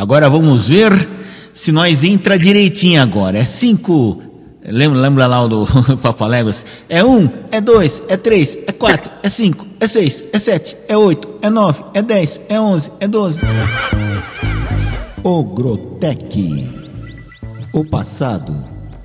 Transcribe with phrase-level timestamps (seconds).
[0.00, 0.90] Agora vamos ver
[1.52, 3.36] se nós entra direitinho agora.
[3.36, 4.22] É cinco.
[4.64, 5.66] Lembra, lembra lá o do
[6.00, 6.64] Papaléguas?
[6.88, 10.96] É um, é dois, é três, é quatro, é cinco, é seis, é sete, é
[10.96, 13.40] oito, é nove, é dez, é onze, é doze.
[15.22, 16.66] Ogrotec.
[17.74, 18.56] O passado,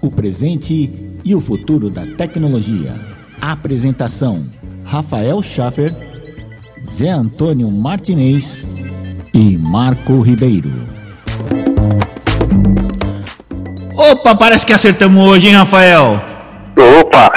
[0.02, 0.89] o presente
[1.25, 2.96] e o futuro da tecnologia.
[3.41, 4.46] Apresentação:
[4.86, 5.93] Rafael Schaffer,
[6.89, 8.66] Zé Antônio Martinez
[9.36, 10.71] e Marco Ribeiro.
[13.93, 16.23] Opa, parece que acertamos hoje, hein, Rafael?
[17.02, 17.30] Opa!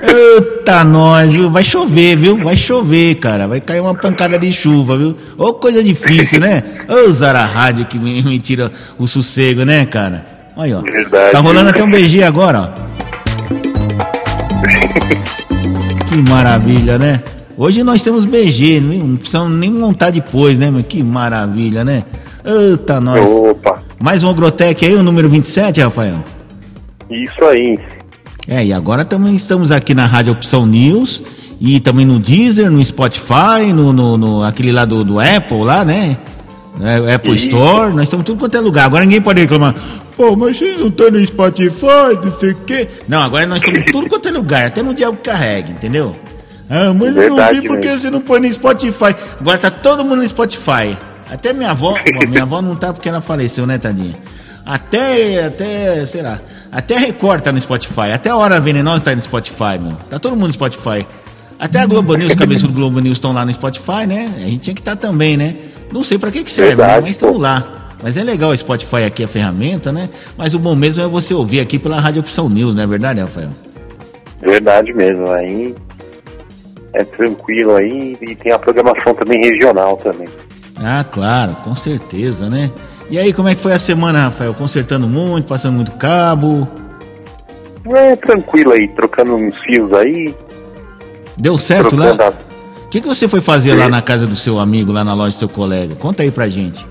[0.00, 1.50] Eita, nós, viu?
[1.50, 2.36] Vai chover, viu?
[2.36, 3.48] Vai chover, cara.
[3.48, 5.16] Vai cair uma pancada de chuva, viu?
[5.36, 6.62] Ô, coisa difícil, né?
[6.88, 10.24] Ô, Zara Rádio que me, me tira o sossego, né, cara?
[10.56, 10.82] Olha, ó.
[10.82, 11.32] Verdade.
[11.32, 12.68] Tá rolando até um beijinho agora, ó.
[16.08, 17.20] Que maravilha, né?
[17.56, 20.70] Hoje nós temos BG, não precisamos nem montar depois, né?
[20.70, 22.02] Mas que maravilha, né?
[22.44, 23.28] Eita, nós.
[23.30, 23.80] Opa!
[24.02, 26.16] Mais um Agrotec aí, o número 27, Rafael?
[27.08, 27.78] Isso aí.
[28.48, 31.22] É, e agora também estamos aqui na Rádio Opção News
[31.60, 35.84] e também no Deezer, no Spotify, no, no, no aquele lá do, do Apple lá,
[35.84, 36.18] né?
[36.80, 37.46] É, Apple Isso.
[37.46, 38.86] Store, nós estamos tudo quanto é lugar.
[38.86, 39.76] Agora ninguém pode reclamar.
[40.16, 42.88] Pô, mas vocês não estão no Spotify, não sei o quê.
[43.08, 46.14] Não, agora nós estamos tudo quanto é lugar, até no diabo que carregue, entendeu?
[46.68, 47.98] Ah, mas eu não vi porque mesmo.
[48.00, 49.14] você não põe no Spotify.
[49.40, 50.96] Agora tá todo mundo no Spotify.
[51.30, 54.14] Até minha avó, bom, minha avó não tá porque ela faleceu, né, tadinha?
[54.64, 56.40] Até, até, sei lá,
[56.72, 59.92] até a Record tá no Spotify, até a Hora Venenosa tá no Spotify, meu.
[60.08, 61.06] Tá todo mundo no Spotify.
[61.58, 64.30] Até a Globo News, cabeça do Globo News estão lá no Spotify, né?
[64.36, 65.54] A gente tinha que estar também, né?
[65.92, 67.00] Não sei pra que que serve, Verdade, né?
[67.02, 67.90] mas estamos lá.
[68.02, 70.08] Mas é legal o Spotify aqui, a ferramenta, né?
[70.36, 73.20] Mas o bom mesmo é você ouvir aqui pela Rádio Opção News, não é verdade,
[73.20, 73.50] Rafael?
[74.42, 75.30] Verdade mesmo.
[75.30, 75.74] Aí
[76.94, 80.28] é tranquilo aí e tem a programação também regional também.
[80.76, 82.70] Ah, claro, com certeza, né?
[83.10, 84.54] E aí, como é que foi a semana, Rafael?
[84.54, 86.66] Consertando muito, passando muito cabo?
[87.92, 90.34] É tranquilo aí, trocando uns fios aí,
[91.36, 92.28] Deu certo trocando lá?
[92.28, 92.84] a...
[92.84, 95.32] O que, que você foi fazer lá na casa do seu amigo, lá na loja
[95.32, 95.96] do seu colega?
[95.96, 96.86] Conta aí pra gente.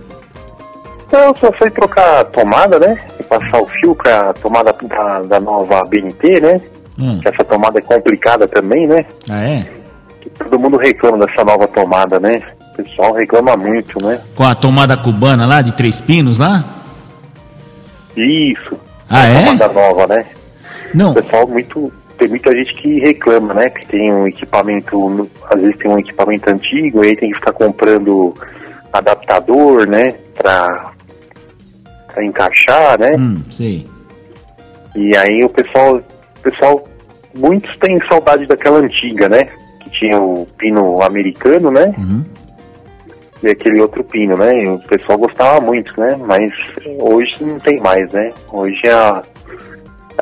[1.08, 2.98] Então, só foi trocar a tomada, né?
[3.18, 6.62] E passar o fio com a tomada da, da nova BNT, né?
[7.00, 7.20] Hum.
[7.22, 9.06] Que essa tomada é complicada também, né?
[9.30, 9.66] Ah, é?
[10.38, 12.42] Todo mundo reclama dessa nova tomada, né?
[12.74, 14.22] O pessoal reclama muito, né?
[14.36, 16.64] Com a tomada cubana lá, de três pinos lá?
[18.16, 18.78] Isso.
[19.10, 19.44] Ah, a é?
[19.44, 20.26] tomada nova, né?
[20.94, 21.92] Não, O pessoal muito.
[22.18, 23.70] Tem muita gente que reclama, né?
[23.70, 27.54] Que tem um equipamento, às vezes tem um equipamento antigo, e aí tem que ficar
[27.54, 28.34] comprando
[28.92, 30.10] adaptador, né?
[30.36, 30.92] Pra,
[32.14, 33.16] pra encaixar, né?
[33.18, 33.88] hum, sei.
[34.96, 36.88] E aí o pessoal, o pessoal,
[37.36, 39.50] muitos têm saudade daquela antiga, né?
[40.04, 41.94] Tinha o pino americano, né?
[41.98, 42.26] Uhum.
[43.42, 44.52] E aquele outro pino, né?
[44.62, 46.20] E o pessoal gostava muito, né?
[46.28, 46.52] Mas
[47.00, 48.34] hoje não tem mais, né?
[48.52, 49.22] Hoje é,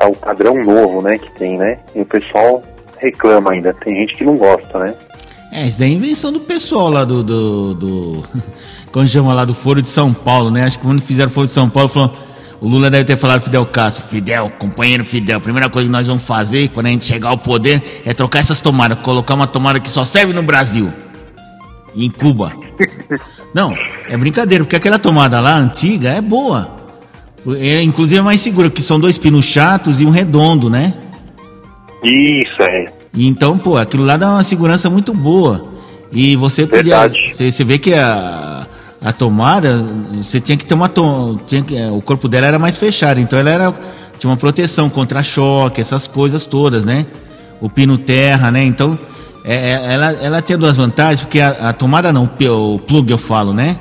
[0.01, 1.17] é o padrão novo, né?
[1.17, 1.79] Que tem, né?
[1.95, 2.61] E o pessoal
[2.99, 3.73] reclama ainda.
[3.73, 4.93] Tem gente que não gosta, né?
[5.51, 7.23] É, isso daí é invenção do pessoal lá do.
[7.23, 8.23] do, do
[8.93, 10.63] como chama lá do Foro de São Paulo, né?
[10.65, 12.11] Acho que quando fizeram o Foro de São Paulo, falou.
[12.61, 16.05] O Lula deve ter falado Fidel Castro, Fidel, companheiro Fidel, a primeira coisa que nós
[16.05, 19.79] vamos fazer quando a gente chegar ao poder é trocar essas tomadas, colocar uma tomada
[19.79, 20.93] que só serve no Brasil.
[21.95, 22.53] E em Cuba.
[23.51, 23.73] Não,
[24.07, 26.75] é brincadeira, porque aquela tomada lá, antiga, é boa.
[27.57, 30.93] É, inclusive é mais segura, porque são dois pinos chatos e um redondo, né?
[32.03, 32.85] Isso, é.
[33.17, 35.67] Então, pô, aquilo lá dá uma segurança muito boa.
[36.11, 36.83] E você podia.
[36.83, 37.33] Verdade.
[37.33, 38.60] Você, você vê que a,
[39.03, 40.87] a tomada, você tinha que ter uma.
[40.87, 43.73] To, tinha que, o corpo dela era mais fechado, então ela era,
[44.19, 47.07] tinha uma proteção contra choque, essas coisas todas, né?
[47.59, 48.63] O pino terra, né?
[48.63, 48.97] Então,
[49.43, 53.17] é, é, ela, ela tinha duas vantagens, porque a, a tomada não, o plug eu
[53.17, 53.77] falo, né?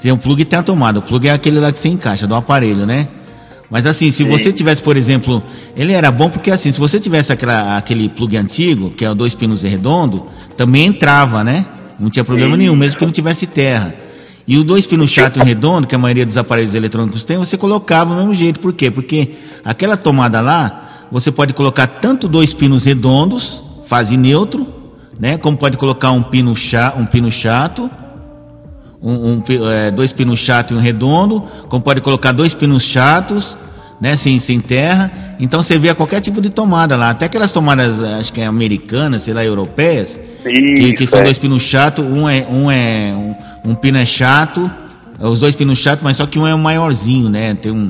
[0.00, 0.98] Tem um plug e tem a tomada.
[0.98, 3.06] O plug é aquele lá que você encaixa, do aparelho, né?
[3.70, 5.42] Mas assim, se você tivesse, por exemplo,
[5.76, 9.34] ele era bom porque assim, se você tivesse aquela, aquele plug antigo, que é dois
[9.34, 10.26] pinos redondo,
[10.56, 11.66] também entrava, né?
[11.98, 12.58] Não tinha problema Isso.
[12.58, 14.03] nenhum, mesmo que não tivesse terra.
[14.46, 17.56] E o dois pinos chato e redondo, que a maioria dos aparelhos eletrônicos tem, você
[17.56, 18.60] colocava do mesmo jeito.
[18.60, 18.90] Por quê?
[18.90, 24.66] Porque aquela tomada lá, você pode colocar tanto dois pinos redondos, fase neutro,
[25.18, 25.38] né?
[25.38, 27.90] Como pode colocar um pino, cha, um pino chato,
[29.00, 33.56] um, um é, dois pinos chatos e um redondo, como pode colocar dois pinos chatos,
[34.00, 35.36] né, sem, sem terra.
[35.38, 39.22] Então você vê qualquer tipo de tomada lá, até aquelas tomadas, acho que é americanas,
[39.22, 40.18] sei lá, europeias,
[40.50, 41.24] que, que Isso, são é.
[41.24, 43.12] dois pinos chatos, um é um é
[43.64, 44.70] um, um pino é chato,
[45.18, 47.54] é os dois pinos chatos, mas só que um é o maiorzinho, né?
[47.54, 47.88] Tem um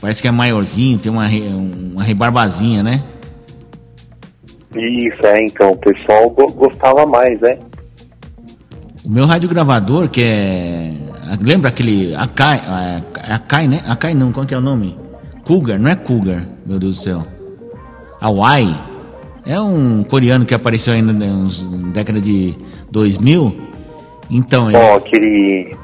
[0.00, 3.02] parece que é maiorzinho, tem uma uma rebarbazinha, né?
[4.74, 5.44] Isso, é.
[5.44, 7.58] Então, o pessoal go- gostava mais, né?
[9.04, 10.92] O meu radiogravador, que é
[11.40, 12.60] Lembra aquele Akai,
[13.28, 13.82] Akai, né?
[13.86, 14.96] Akai não, qual que é o nome?
[15.44, 17.26] Cougar, não é Cougar, meu Deus do céu.
[18.20, 18.76] Hawaii.
[19.44, 22.56] É um coreano que apareceu ainda na década de
[22.90, 23.56] 2000.
[24.30, 24.78] Então, ele...
[24.78, 25.76] Oh, aquele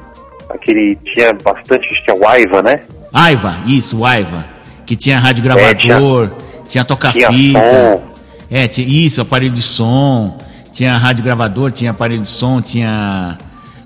[0.49, 2.81] aquele tinha bastante, tinha o Aiva, né?
[3.13, 4.45] Aiva, isso, o Aiva,
[4.85, 8.01] que tinha rádio gravador, é, tinha, tinha toca-fita.
[8.49, 10.39] É, tinha isso, aparelho de som,
[10.73, 13.37] tinha rádio gravador, tinha aparelho de som, tinha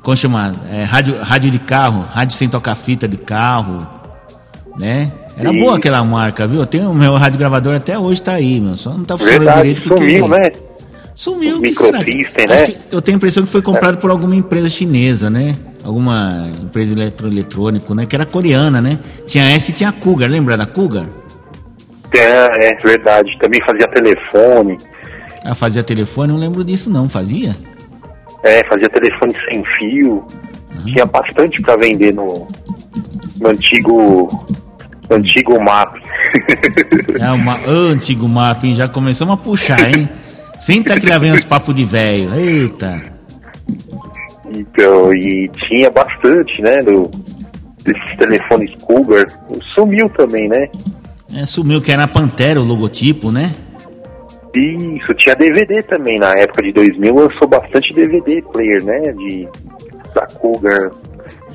[0.04, 0.54] como chama?
[0.70, 3.88] É, rádio, rádio de carro, rádio sem tocar fita de carro,
[4.78, 5.14] né?
[5.38, 5.60] Era e...
[5.60, 6.62] boa aquela marca, viu?
[6.62, 8.76] Eu tenho o meu rádio gravador até hoje tá aí, meu.
[8.76, 10.20] Só não tá funcionando Verdade, direito porque.
[10.20, 10.52] Sumiu, né?
[11.16, 12.00] Sumiu, que será?
[12.00, 12.04] né?
[12.06, 14.02] Que eu tenho a impressão que foi comprado é.
[14.02, 15.56] por alguma empresa chinesa, né?
[15.84, 18.06] Alguma empresa eletroeletrônico, né?
[18.06, 19.00] Que era coreana, né?
[19.26, 21.06] Tinha essa e tinha Cougar, lembra da Cougar?
[22.14, 23.38] É, é verdade.
[23.40, 24.78] Também fazia telefone.
[25.44, 26.32] Ah, fazia telefone?
[26.32, 27.56] Não lembro disso não, fazia?
[28.44, 30.14] É, fazia telefone sem fio.
[30.14, 30.86] Uhum.
[30.86, 32.48] Tinha bastante para vender no,
[33.40, 34.46] no antigo
[35.10, 35.96] antigo map.
[37.20, 38.76] é, uma, oh, antigo map, hein?
[38.76, 40.10] Já começamos a puxar, hein?
[40.58, 42.34] Senta que lá vem os papos de velho.
[42.36, 43.02] Eita.
[44.50, 46.78] Então, e tinha bastante, né?
[46.78, 47.10] Do,
[47.84, 49.26] desses telefones Cougar.
[49.76, 50.70] Sumiu também, né?
[51.36, 53.54] É, sumiu, que era a Pantera o logotipo, né?
[54.56, 56.16] Isso, tinha DVD também.
[56.20, 59.00] Na época de 2000 lançou bastante DVD player, né?
[59.14, 59.48] De,
[60.14, 60.92] da Cougar.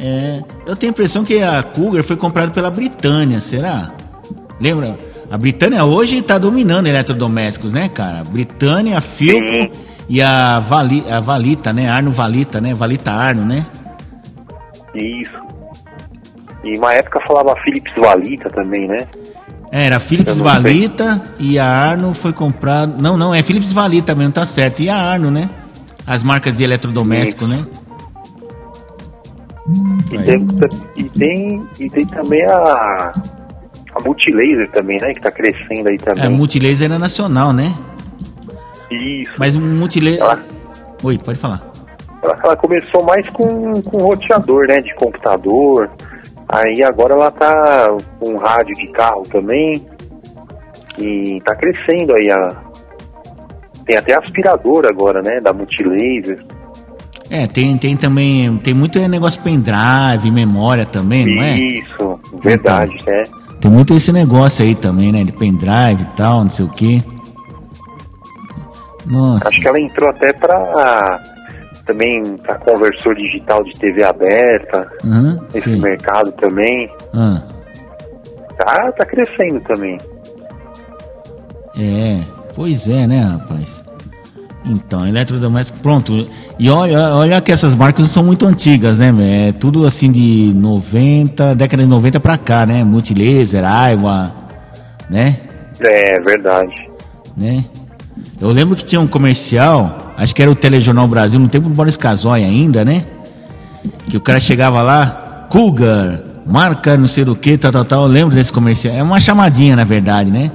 [0.00, 3.90] É, eu tenho a impressão que a Cougar foi comprada pela Britânia, será?
[4.60, 4.98] Lembra?
[5.30, 8.22] A Britânia hoje está dominando eletrodomésticos, né, cara?
[8.24, 9.76] Britânia, Philco
[10.08, 11.88] e a, Vali, a Valita, né?
[11.88, 12.72] Arno Valita, né?
[12.72, 13.66] Valita Arno, né?
[14.94, 15.36] Isso.
[16.64, 19.06] E uma época falava Philips Valita também, né?
[19.70, 21.50] É, era Philips Valita sei.
[21.50, 23.00] e a Arno foi comprado.
[23.00, 24.80] Não, não, é Philips Valita mesmo, tá certo.
[24.80, 25.50] E a Arno, né?
[26.06, 27.66] As marcas de eletrodoméstico, né?
[30.12, 30.48] E tem,
[30.96, 33.12] e tem, e tem também a,
[33.94, 35.12] a Multilaser também, né?
[35.12, 36.24] Que tá crescendo aí também.
[36.24, 37.74] É, a Multilaser era nacional, né?
[38.90, 39.34] Isso.
[39.38, 40.20] Mas um Multilaser.
[40.20, 40.42] Ela...
[41.02, 41.62] Oi, pode falar.
[42.22, 44.80] Ela, ela começou mais com, com roteador, né?
[44.80, 45.90] De computador.
[46.48, 49.86] Aí agora ela tá com rádio de carro também.
[50.98, 52.68] E tá crescendo aí a.
[53.84, 55.40] Tem até aspirador agora, né?
[55.40, 56.42] Da Multilaser.
[57.30, 58.56] É, tem, tem também.
[58.58, 61.58] Tem muito negócio pendrive, memória também, não é?
[61.58, 63.22] Isso, verdade, então, é.
[63.60, 65.24] Tem muito esse negócio aí também, né?
[65.24, 67.02] De pendrive e tal, não sei o quê.
[69.04, 69.48] Nossa.
[69.48, 71.20] Acho que ela entrou até pra
[71.86, 75.80] também para conversor digital de TV aberta, uhum, esse sim.
[75.80, 76.90] mercado também.
[77.14, 77.42] Uhum.
[78.58, 79.98] Tá, tá crescendo também.
[81.78, 82.22] É,
[82.54, 83.87] pois é, né, rapaz?
[84.64, 86.28] Então, eletrodoméstico, pronto.
[86.58, 89.48] E olha, olha que essas marcas não são muito antigas, né?
[89.48, 92.84] É tudo assim de 90, década de 90 pra cá, né?
[92.84, 94.34] Multilaser, Aiwa,
[95.08, 95.38] né?
[95.80, 96.88] É, verdade.
[97.36, 97.64] Né?
[98.40, 101.74] Eu lembro que tinha um comercial acho que era o Telejornal Brasil, no tempo do
[101.74, 103.06] Boris Casoy ainda, né?
[104.10, 108.02] Que o cara chegava lá, Cougar, marca não sei do que, tal, tal, tal.
[108.02, 108.94] Eu lembro desse comercial.
[108.94, 110.50] É uma chamadinha, na verdade, né?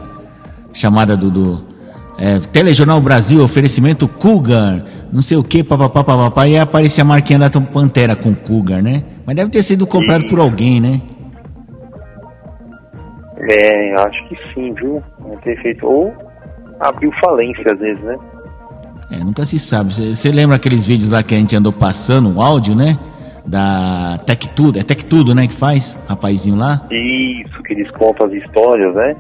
[0.74, 1.32] Chamada do.
[1.32, 1.73] do
[2.18, 6.48] é, Telejornal Brasil, oferecimento Cougar, não sei o que, papapá, papapá.
[6.48, 9.04] E aí aparecia a marquinha da Pantera com Cougar, né?
[9.26, 11.02] Mas deve ter sido comprado por alguém, né?
[13.50, 15.04] É, acho que sim, viu?
[15.24, 15.86] Deve ter feito.
[15.86, 16.14] Ou
[16.80, 18.18] abriu falência às vezes, né?
[19.12, 19.94] É, nunca se sabe.
[19.94, 22.98] Você lembra aqueles vídeos lá que a gente andou passando, um áudio, né?
[23.46, 25.98] Da Tech Tudo, é Tech Tudo, né, que faz?
[26.08, 26.88] Rapazinho lá?
[26.90, 29.16] Isso, que eles contam as histórias, né?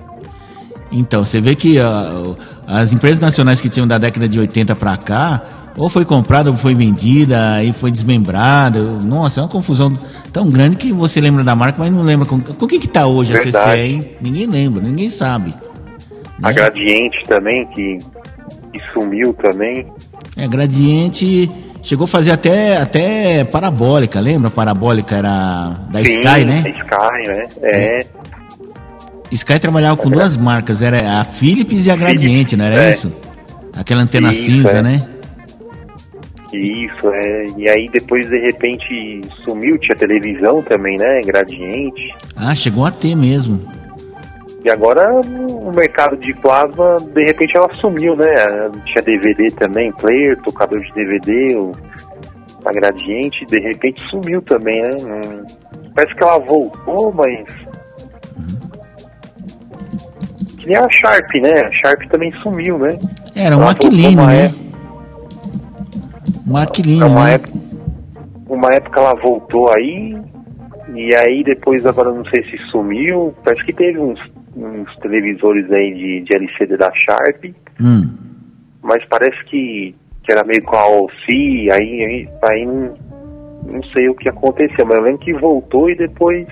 [0.93, 4.95] Então, você vê que uh, as empresas nacionais que tinham da década de 80 para
[4.95, 5.41] cá,
[5.75, 8.79] ou foi comprada ou foi vendida, aí foi desmembrada.
[8.79, 9.97] Nossa, é uma confusão
[10.31, 13.07] tão grande que você lembra da marca, mas não lembra com, com que que tá
[13.07, 13.57] hoje Verdade.
[13.57, 14.12] a CC, hein?
[14.21, 15.53] Ninguém lembra, ninguém sabe.
[16.41, 16.53] A né?
[16.53, 17.97] Gradiente também, que
[18.73, 19.88] e sumiu também.
[20.35, 21.50] É, Gradiente
[21.81, 24.50] chegou a fazer até, até parabólica, lembra?
[24.50, 26.63] Parabólica era da Sim, Sky, né?
[26.67, 27.47] Sky, né?
[27.62, 28.00] É.
[28.00, 28.07] é.
[29.35, 32.91] Sky trabalhava com duas marcas, era a Philips e a Gradiente, não era é.
[32.91, 33.11] isso?
[33.73, 34.81] Aquela antena isso, cinza, é.
[34.81, 35.09] né?
[36.53, 37.47] Isso, é.
[37.57, 41.21] E aí depois de repente sumiu, tinha televisão também, né?
[41.25, 42.13] Gradiente.
[42.35, 43.59] Ah, chegou a ter mesmo.
[44.63, 48.33] E agora o mercado de plasma, de repente ela sumiu, né?
[48.85, 51.71] Tinha DVD também, player, tocador de DVD, o,
[52.65, 54.95] a gradiente, de repente sumiu também, né?
[55.01, 55.43] Hum,
[55.93, 57.43] parece que ela voltou, mas.
[60.63, 61.51] Que nem a Sharp, né?
[61.60, 62.98] A Sharp também sumiu, né?
[63.36, 64.53] Era um Aquilino, né?
[66.48, 67.34] Um Aquilino, uma né?
[67.34, 67.53] Época,
[68.48, 70.15] uma época ela voltou aí,
[70.96, 74.20] E aí depois, agora não sei se sumiu, parece que teve uns,
[74.55, 77.43] uns televisores aí de, de LCD da Sharp,
[77.82, 78.15] Hum.
[78.82, 79.93] mas parece que,
[80.24, 82.93] que era meio com a OC, aí, aí, aí não,
[83.65, 86.48] não sei o que aconteceu, mas eu lembro que voltou e depois.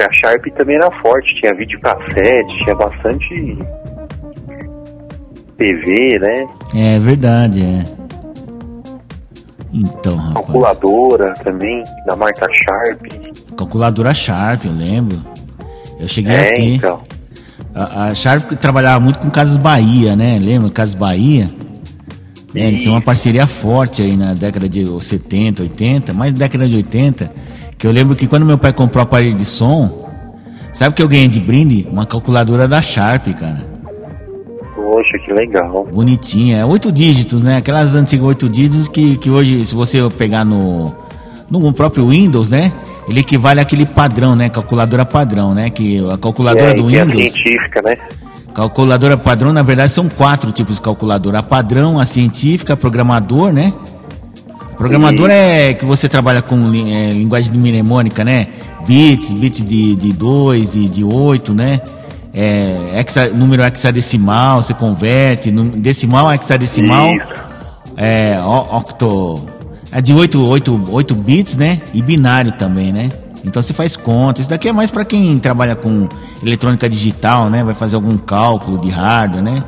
[0.00, 3.58] Que a Sharp também era forte, tinha videocassete, tinha bastante
[5.58, 6.48] TV, né?
[6.74, 7.84] É verdade, é.
[9.74, 10.34] Então, rapaz.
[10.46, 13.02] Calculadora também, da marca Sharp.
[13.58, 15.18] Calculadora Sharp, eu lembro.
[15.98, 16.62] Eu cheguei É, a ter.
[16.76, 17.02] então.
[17.74, 20.38] A, a Sharp trabalhava muito com Casas Bahia, né?
[20.40, 20.70] Lembra?
[20.70, 21.50] Casas Bahia.
[22.54, 26.76] É, eles têm uma parceria forte aí na década de 70, 80, mais década de
[26.76, 27.32] 80.
[27.78, 30.10] Que eu lembro que quando meu pai comprou o aparelho de som,
[30.72, 31.86] sabe o que eu ganhei de brinde?
[31.90, 33.64] Uma calculadora da Sharp, cara.
[34.74, 35.86] Poxa, que legal.
[35.92, 36.58] Bonitinha.
[36.58, 37.56] É oito dígitos, né?
[37.58, 40.92] Aquelas antigas oito dígitos que, que hoje, se você pegar no,
[41.48, 42.72] no próprio Windows, né?
[43.08, 44.48] Ele equivale àquele padrão, né?
[44.48, 45.70] Calculadora padrão, né?
[45.70, 47.32] Que a calculadora é, do a Windows.
[47.32, 47.96] científica, né?
[48.54, 51.38] Calculadora padrão, na verdade, são quatro tipos de calculadora.
[51.38, 53.72] A padrão, a científica, a programador, né?
[54.76, 58.48] Programador é que você trabalha com é, linguagem mnemônica, né?
[58.86, 61.80] Bits, bits de 2, de, dois, de, de 8, né?
[62.32, 67.10] É, hexa, número hexadecimal, você converte, num- decimal a hexadecimal,
[67.96, 69.44] é, octo,
[69.92, 71.80] é de 8, 8, 8 bits, né?
[71.92, 73.10] E binário também, né?
[73.44, 74.40] Então você faz conta.
[74.40, 76.08] Isso daqui é mais para quem trabalha com
[76.42, 77.64] eletrônica digital, né?
[77.64, 79.64] Vai fazer algum cálculo de hardware, né?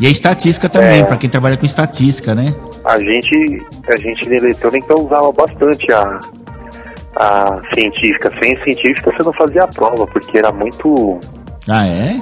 [0.00, 1.04] E a estatística também, É.
[1.04, 2.54] para quem trabalha com estatística, né?
[2.84, 6.20] A gente, a gente na eletrônica usava bastante a,
[7.16, 8.30] a científica.
[8.42, 11.18] Sem científica você não fazia a prova, porque era muito.
[11.68, 12.20] Ah, é?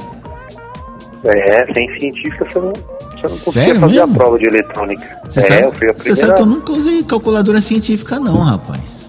[1.24, 4.12] É, sem científica você não, você não conseguia Sério fazer mesmo?
[4.14, 5.18] a prova de eletrônica.
[5.28, 6.34] Você é, sabe, eu fui a você sabe primeira.
[6.36, 9.03] que eu nunca usei calculadora científica, não, rapaz.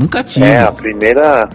[0.00, 0.46] Nunca tive.
[0.46, 1.48] É, a primeira.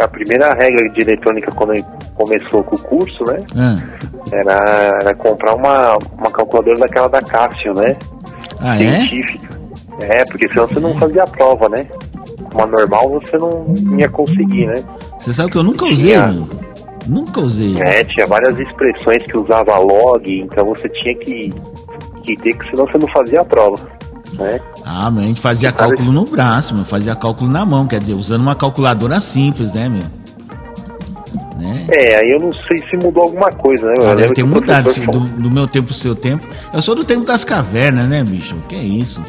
[0.00, 1.74] A primeira regra de eletrônica quando
[2.14, 3.38] começou com o curso, né?
[3.54, 3.76] Ah,
[4.32, 7.94] Era, era comprar uma, uma calculadora daquela da Cássio, né?
[8.58, 9.02] Ah, é?
[9.02, 9.60] científica.
[10.00, 10.24] É?
[10.24, 11.86] porque senão você não fazia a prova, né?
[12.54, 14.82] Uma normal você não ia conseguir, né?
[15.18, 16.26] Você sabe que eu nunca usei, Tinha.
[16.28, 16.48] meu?
[17.06, 17.78] Nunca usei.
[17.82, 21.52] É, tinha várias expressões que usava log, então você tinha que,
[22.22, 23.76] que ter, que senão você não fazia a prova.
[24.40, 24.58] Né?
[24.84, 26.84] Ah, mas a gente fazia Cara, cálculo no braço, meu.
[26.84, 30.04] Fazia cálculo na mão, quer dizer, usando uma calculadora simples, né, meu?
[31.60, 31.86] Né?
[31.90, 33.94] É, aí eu não sei se mudou alguma coisa, né?
[34.10, 36.46] Ah, deve ter mudado do, do meu tempo pro seu tempo.
[36.72, 38.56] Eu sou do tempo das cavernas, né, bicho?
[38.66, 39.22] Que é isso?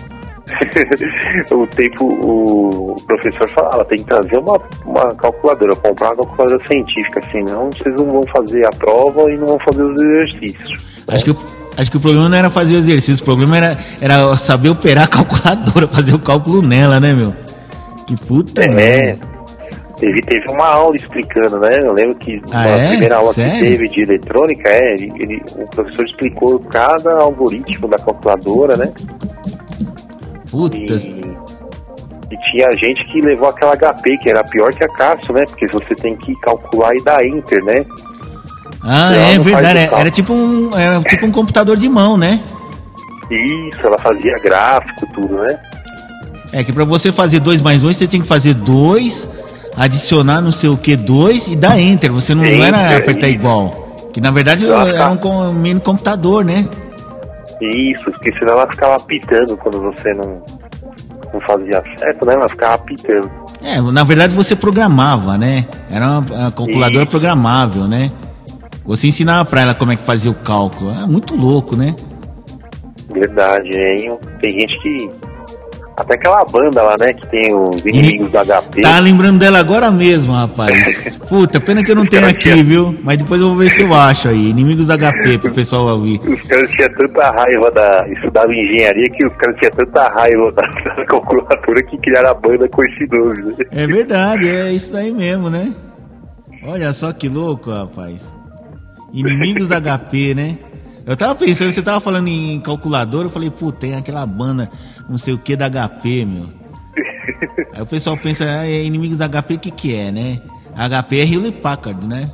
[1.52, 7.22] o tempo, o professor falava, tem que trazer uma, uma calculadora, comprar uma calculadora científica,
[7.32, 10.80] senão vocês não vão fazer a prova e não vão fazer os exercícios.
[11.08, 11.38] Acho que, o-
[11.78, 15.06] acho que o problema não era fazer o exercício, o problema era, era saber operar
[15.06, 17.34] a calculadora, fazer o cálculo nela, né, meu?
[18.08, 19.28] Que puta É, merda.
[19.98, 21.80] teve, teve uma aula explicando, né?
[21.84, 22.88] Eu lembro que Ah, na é?
[22.90, 23.54] primeira aula Sério?
[23.54, 28.92] que teve de eletrônica, é, ele, ele- o professor explicou cada algoritmo da calculadora, né?
[30.48, 31.06] E, Putas.
[31.06, 31.22] e
[32.52, 35.44] tinha gente que levou aquela HP, que era pior que a Cássio, né?
[35.48, 37.86] Porque você tem que calcular e dar enter, né?
[38.84, 39.78] Ah, ela é verdade.
[39.80, 40.02] é- cálculo.
[40.02, 42.42] Era tipo, um, era tipo um computador de mão, né?
[43.30, 45.60] Isso, ela fazia gráfico, tudo, né?
[46.52, 49.30] É que pra você fazer 2 mais 2, você tem que fazer 2,
[49.78, 52.12] adicionar não sei o que 2 e dar enter.
[52.12, 53.38] Você não, não era Enter, apertar isso.
[53.38, 53.88] igual.
[54.14, 55.28] Que na verdade Ah, era tá.
[55.30, 56.68] um, mini computador, né?
[57.62, 60.44] Isso, porque senão ela ficava apitando quando você não,
[61.34, 62.34] não fazia certo, né?
[62.34, 63.32] Ela ficava apitando.
[63.64, 65.66] É, na verdade você programava, né?
[65.90, 67.12] Era uma calculadora Isso.
[67.12, 68.12] programável, né?
[68.86, 70.92] Você ensinava pra ela como é que fazia o cálculo.
[70.92, 71.96] É muito louco, né?
[73.14, 74.18] Verdade, hein?
[74.42, 75.10] Tem gente que.
[75.98, 77.14] Até aquela banda lá, né?
[77.14, 78.82] Que tem os inimigos da HP.
[78.82, 81.18] Tá lembrando dela agora mesmo, rapaz.
[81.30, 82.98] Puta, pena que eu não tenho aqui, viu?
[83.04, 84.50] Mas depois eu vou ver se eu acho aí.
[84.50, 86.20] Inimigos da HP pro pessoal ouvir.
[86.22, 88.08] Os caras tinham tanta raiva da.
[88.10, 90.62] Estudava engenharia que os caras tinham tanta raiva da,
[90.96, 93.56] da calculadora que criaram a banda com esse nome.
[93.58, 93.66] né?
[93.72, 95.72] É verdade, é isso daí mesmo, né?
[96.66, 98.34] Olha só que louco, rapaz.
[99.14, 100.58] Inimigos da HP, né?
[101.06, 104.70] Eu tava pensando, você tava falando em calculadora, eu falei, pô, tem aquela banda,
[105.10, 106.50] não sei o que da HP, meu.
[107.74, 110.42] Aí o pessoal pensa, ah, é inimigos da HP, o que que é, né?
[110.76, 112.32] A HP é Hewlett Packard, né?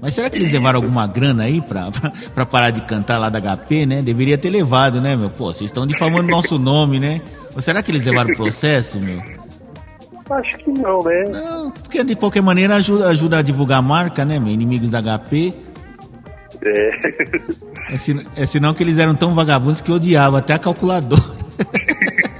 [0.00, 3.30] Mas será que eles levaram alguma grana aí pra, pra, pra parar de cantar lá
[3.30, 4.02] da HP, né?
[4.02, 5.30] Deveria ter levado, né, meu?
[5.30, 7.22] Pô, vocês estão difamando nosso nome, né?
[7.54, 9.22] Ou será que eles levaram processo, meu?
[10.30, 11.24] Acho que não, né?
[11.30, 14.52] Não, porque de qualquer maneira ajuda, ajuda a divulgar a marca, né, meu?
[14.52, 15.54] Inimigos da HP.
[16.64, 17.92] É.
[17.92, 21.22] É, sin- é sinal que eles eram tão vagabundos que odiavam até a calculadora.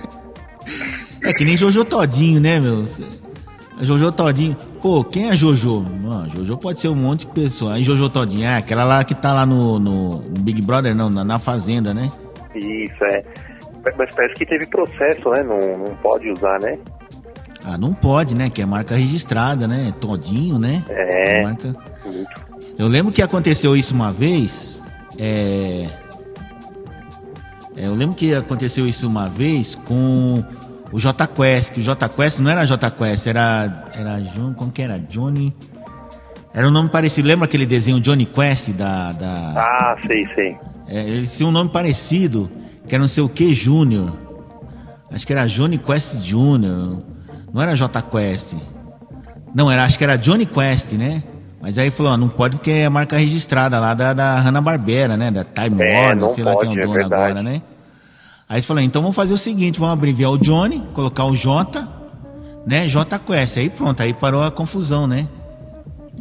[1.22, 2.86] é que nem Jojo Todinho, né, meu?
[3.80, 4.56] Jojo Todinho.
[4.80, 5.82] Pô, quem é Jojo?
[5.82, 7.74] Mano, Jojo pode ser um monte de pessoa.
[7.74, 11.10] Aí Jojo Todinho, é aquela lá que tá lá no, no, no Big Brother, não,
[11.10, 12.10] na, na, Fazenda, né?
[12.54, 13.22] Isso, é.
[13.98, 15.42] Mas parece que teve processo, né?
[15.42, 16.78] Não, não pode usar, né?
[17.64, 18.48] Ah, não pode, né?
[18.48, 19.92] Que é marca registrada, né?
[20.00, 20.82] Todinho, né?
[20.88, 21.40] É.
[21.40, 21.74] é marca...
[22.78, 24.82] Eu lembro que aconteceu isso uma vez.
[25.18, 25.88] É...
[27.76, 27.86] é...
[27.86, 30.44] Eu lembro que aconteceu isso uma vez com
[30.92, 33.84] o J Quest, que o J Quest não era J Quest, era.
[33.92, 34.54] Era John.
[34.54, 34.98] Como que era?
[34.98, 35.54] Johnny.
[36.52, 37.26] Era um nome parecido.
[37.26, 39.12] Lembra aquele desenho Johnny Quest da.
[39.12, 39.52] da...
[39.56, 40.56] Ah, sei, sei.
[40.86, 42.50] É, ele tinha um nome parecido,
[42.86, 44.16] que era não sei o que Júnior.
[45.10, 47.02] Acho que era Johnny Quest Júnior.
[47.52, 48.54] Não era J Quest.
[49.54, 51.22] Não, era, acho que era Johnny Quest, né?
[51.64, 55.30] Mas aí falou, ó, não pode porque é marca registrada lá da, da Hanna-Barbera, né?
[55.30, 57.62] Da Time é, Warner, sei pode, lá quem é o dono é agora, né?
[58.46, 61.88] Aí você falou, então vamos fazer o seguinte, vamos abreviar o Johnny, colocar o J,
[62.66, 62.86] né?
[62.86, 63.56] J Quest.
[63.56, 65.26] Aí pronto, aí parou a confusão, né?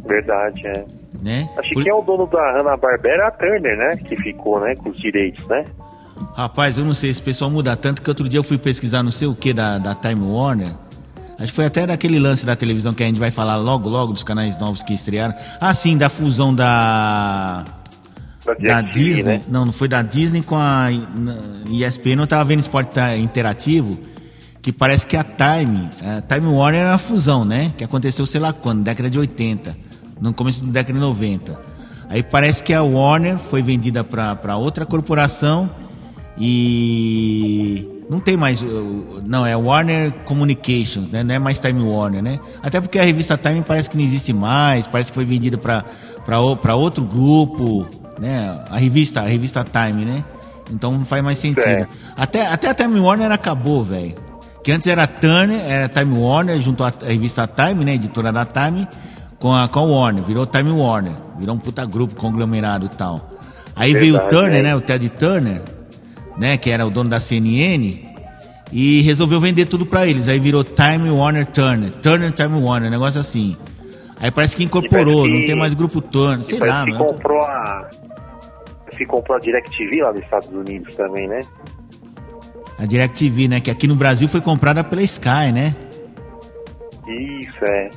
[0.06, 0.86] Verdade, é.
[1.22, 1.46] Né?
[1.58, 1.82] Acho Por...
[1.82, 3.96] que é o dono da Hanna-Barbera, a Turner, né?
[3.98, 4.74] Que ficou, né?
[4.76, 5.66] Com os direitos, né?
[6.34, 9.10] Rapaz, eu não sei, esse pessoal muda tanto que outro dia eu fui pesquisar não
[9.10, 10.72] sei o que da, da Time Warner.
[11.38, 14.12] Acho que foi até daquele lance da televisão que a gente vai falar logo, logo,
[14.12, 15.34] dos canais novos que estrearam.
[15.60, 17.64] Ah, sim, da fusão da
[18.60, 19.22] da, Disney.
[19.22, 19.40] Né?
[19.48, 20.88] Não, não foi da Disney com a
[21.70, 22.20] ESPN.
[22.20, 23.98] Eu tava vendo esporte interativo
[24.60, 27.72] que parece que a Time, a Time Warner era uma fusão, né?
[27.76, 29.76] Que aconteceu sei lá quando, década de 80,
[30.20, 31.60] no começo da década de 90.
[32.08, 35.70] Aí parece que a Warner foi vendida para outra corporação
[36.38, 38.62] e não tem mais,
[39.24, 41.22] não, é Warner Communications, né?
[41.22, 42.38] Não é mais Time Warner, né?
[42.62, 46.74] Até porque a revista Time parece que não existe mais, parece que foi vendida para
[46.74, 48.64] outro grupo né?
[48.68, 50.24] A revista, a revista Time, né?
[50.70, 51.66] Então não faz mais sentido.
[51.66, 51.86] É.
[52.16, 54.14] Até, até a Time Warner acabou, velho.
[54.62, 57.94] Que antes era Turner, era Time Warner, junto à revista Time, né?
[57.94, 58.88] Editora da Time,
[59.38, 60.24] com a, com a Warner.
[60.24, 61.12] Virou Time Warner.
[61.38, 63.30] Virou um puta grupo conglomerado e tal.
[63.76, 64.62] Aí Verdade, veio o Turner, é.
[64.62, 64.76] né?
[64.76, 65.62] O Ted Turner,
[66.36, 66.56] né?
[66.56, 68.12] Que era o dono da CNN.
[68.72, 70.28] E resolveu vender tudo para eles.
[70.28, 71.90] Aí virou Time Warner Turner.
[71.90, 73.56] Turner Time Warner, negócio assim.
[74.18, 76.96] Aí parece que incorporou, que, não tem mais grupo Turner, sei lá, mano.
[76.96, 77.90] comprou a
[78.96, 81.40] se comprou a DirecTV lá nos Estados Unidos também, né?
[82.78, 83.60] A DirecTV, né?
[83.60, 85.74] Que aqui no Brasil foi comprada pela Sky, né?
[87.06, 87.90] Isso, é.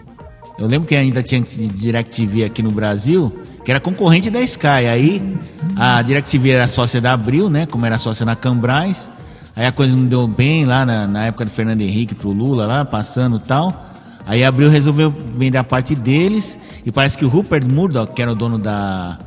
[0.59, 3.31] Eu lembro que ainda tinha DirecTV aqui no Brasil,
[3.67, 4.87] que era concorrente da Sky.
[4.89, 5.37] Aí
[5.75, 7.65] a DirecTV era sócia da Abril, né?
[7.65, 9.09] Como era sócia na Cambrais.
[9.53, 12.65] Aí a coisa não deu bem lá na, na época do Fernando Henrique pro Lula,
[12.65, 13.91] lá, passando tal.
[14.25, 16.57] Aí a Abril resolveu vender a parte deles.
[16.85, 19.19] E parece que o Rupert Murdoch, que era o dono da,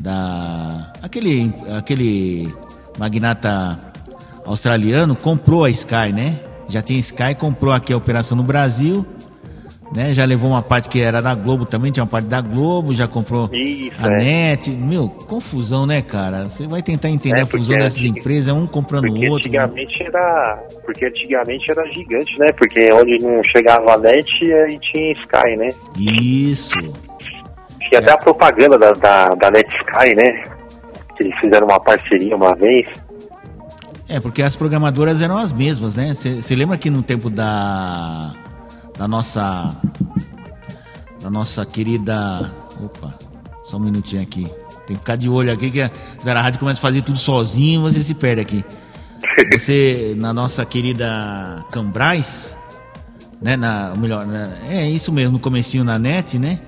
[0.00, 2.50] da aquele aquele
[2.98, 3.78] magnata
[4.46, 6.40] australiano comprou a Sky, né?
[6.66, 9.04] Já tinha Sky, comprou aqui a operação no Brasil,
[9.94, 10.12] né?
[10.12, 13.06] Já levou uma parte que era da Globo também, tinha uma parte da Globo, já
[13.06, 14.16] comprou Isso, a é.
[14.18, 14.70] NET.
[14.70, 16.44] Meu, confusão, né, cara?
[16.44, 18.18] Você vai tentar entender é, a fusão dessas antig...
[18.18, 19.48] empresas, um comprando o outro.
[19.48, 22.52] Antigamente era, porque antigamente era gigante, né?
[22.52, 24.26] Porque onde não chegava a NET,
[24.66, 25.68] aí tinha Sky, né?
[25.98, 26.78] Isso.
[27.88, 30.44] Tinha até a propaganda da, da, da Netsky, né?
[31.16, 32.86] Que eles fizeram uma parceria uma vez.
[34.08, 36.14] É, porque as programadoras eram as mesmas, né?
[36.14, 38.34] Você lembra que no tempo da.
[39.02, 39.76] Da nossa.
[41.20, 42.52] da nossa querida.
[42.80, 43.12] Opa,
[43.64, 44.44] só um minutinho aqui.
[44.86, 45.90] Tem que ficar de olho aqui que a
[46.22, 48.64] Zara Rádio começa a fazer tudo sozinho você se perde aqui.
[49.52, 52.56] Você, na nossa querida Cambrais,
[53.40, 53.56] né?
[53.56, 56.60] Na, melhor, né, é isso mesmo, no comecinho na net, né?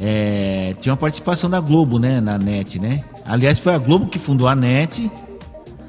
[0.00, 3.04] é, tinha uma participação da Globo, né, na NET, né?
[3.24, 5.10] Aliás, foi a Globo que fundou a NET.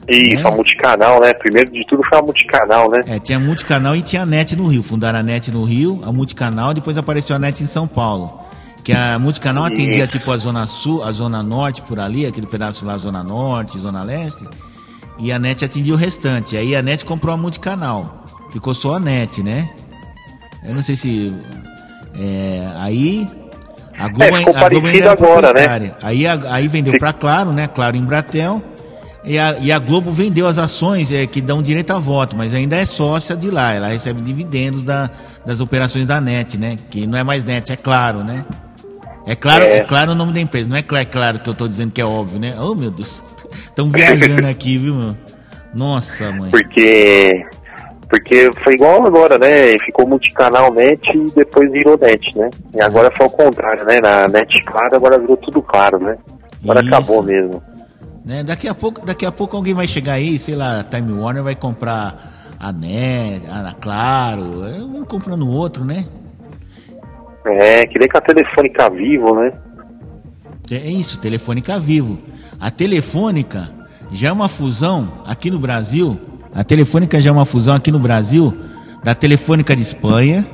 [0.09, 0.49] Isso, né?
[0.49, 1.33] a multicanal, né?
[1.33, 3.01] Primeiro de tudo foi a multicanal, né?
[3.05, 4.83] É, tinha multicanal e tinha a NET no Rio.
[4.83, 8.39] Fundaram a NET no Rio, a multicanal, depois apareceu a NET em São Paulo.
[8.83, 12.85] Que a multicanal atendia tipo a Zona Sul, a Zona Norte por ali, aquele pedaço
[12.85, 14.47] lá, Zona Norte, Zona Leste.
[15.19, 16.57] E a NET atendia o restante.
[16.57, 18.23] Aí a NET comprou a multicanal.
[18.51, 19.69] Ficou só a NET, né?
[20.63, 21.35] Eu não sei se.
[22.15, 23.27] É, aí
[23.99, 25.91] a Globo, é, ficou a Globo parecido agora, né?
[26.01, 27.67] Aí, aí vendeu para Claro, né?
[27.67, 28.63] Claro em Bratel.
[29.29, 32.55] E a, e a Globo vendeu as ações é, que dão direito a voto, mas
[32.55, 33.75] ainda é sócia de lá.
[33.75, 35.07] Ela recebe dividendos da,
[35.45, 36.75] das operações da NET, né?
[36.89, 38.43] Que não é mais NET, é claro, né?
[39.27, 39.77] É claro, é.
[39.77, 40.67] é claro o nome da empresa.
[40.67, 42.55] Não é claro, claro que eu tô dizendo que é óbvio, né?
[42.59, 43.23] Oh, meu Deus.
[43.69, 45.15] Estão viajando aqui, viu, meu?
[45.75, 46.49] Nossa, mãe.
[46.49, 47.45] Porque
[48.09, 49.77] porque foi igual agora, né?
[49.85, 52.49] Ficou multicanal net e depois virou net, né?
[52.75, 54.01] E agora foi ao contrário, né?
[54.01, 56.17] Na net claro, agora virou tudo claro, né?
[56.63, 56.89] Agora Isso.
[56.89, 57.61] acabou mesmo.
[58.25, 58.43] Né?
[58.43, 61.55] Daqui, a pouco, daqui a pouco alguém vai chegar aí, sei lá, Time Warner vai
[61.55, 66.05] comprar a NET, a Claro, é um comprando o outro, né?
[67.45, 69.53] É, que nem com a Telefônica Vivo, né?
[70.69, 72.19] É isso, Telefônica Vivo.
[72.59, 73.71] A Telefônica
[74.11, 76.19] já é uma fusão aqui no Brasil.
[76.53, 78.53] A Telefônica já é uma fusão aqui no Brasil
[79.03, 80.45] da Telefônica de Espanha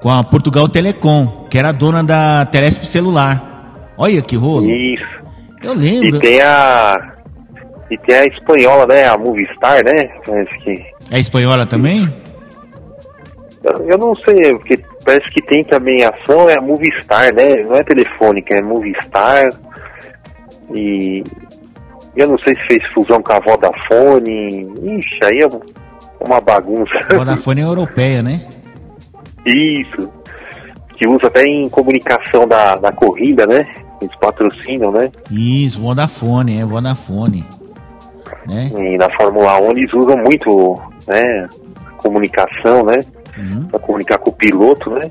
[0.00, 3.88] com a Portugal Telecom, que era dona da Telesp Celular.
[3.96, 4.68] Olha que rolo.
[4.68, 5.21] Isso.
[5.62, 6.16] Eu lembro.
[6.16, 7.12] E tem a.
[7.90, 9.06] E tem a espanhola, né?
[9.06, 10.08] A Movistar, né?
[10.26, 10.84] Parece que.
[11.10, 12.12] É espanhola também?
[13.86, 17.62] Eu, não sei, porque parece que tem também ação, é a Movistar, né?
[17.62, 19.50] Não é telefônica, é Movistar.
[20.74, 21.22] E
[22.16, 24.68] eu não sei se fez fusão com a Vodafone.
[24.98, 26.92] Ixi, aí é uma bagunça.
[27.10, 28.46] A Vodafone é europeia, né?
[29.46, 30.10] Isso.
[30.96, 33.81] Que usa até em comunicação da, da corrida, né?
[34.02, 35.10] Eles patrocinam, né?
[35.30, 37.46] Isso, Vodafone, é Vodafone.
[38.46, 38.70] Né?
[38.76, 41.48] E na Fórmula 1 eles usam muito, né?
[41.98, 42.98] Comunicação, né?
[43.38, 43.64] Uhum.
[43.66, 45.10] Pra comunicar com o piloto, né?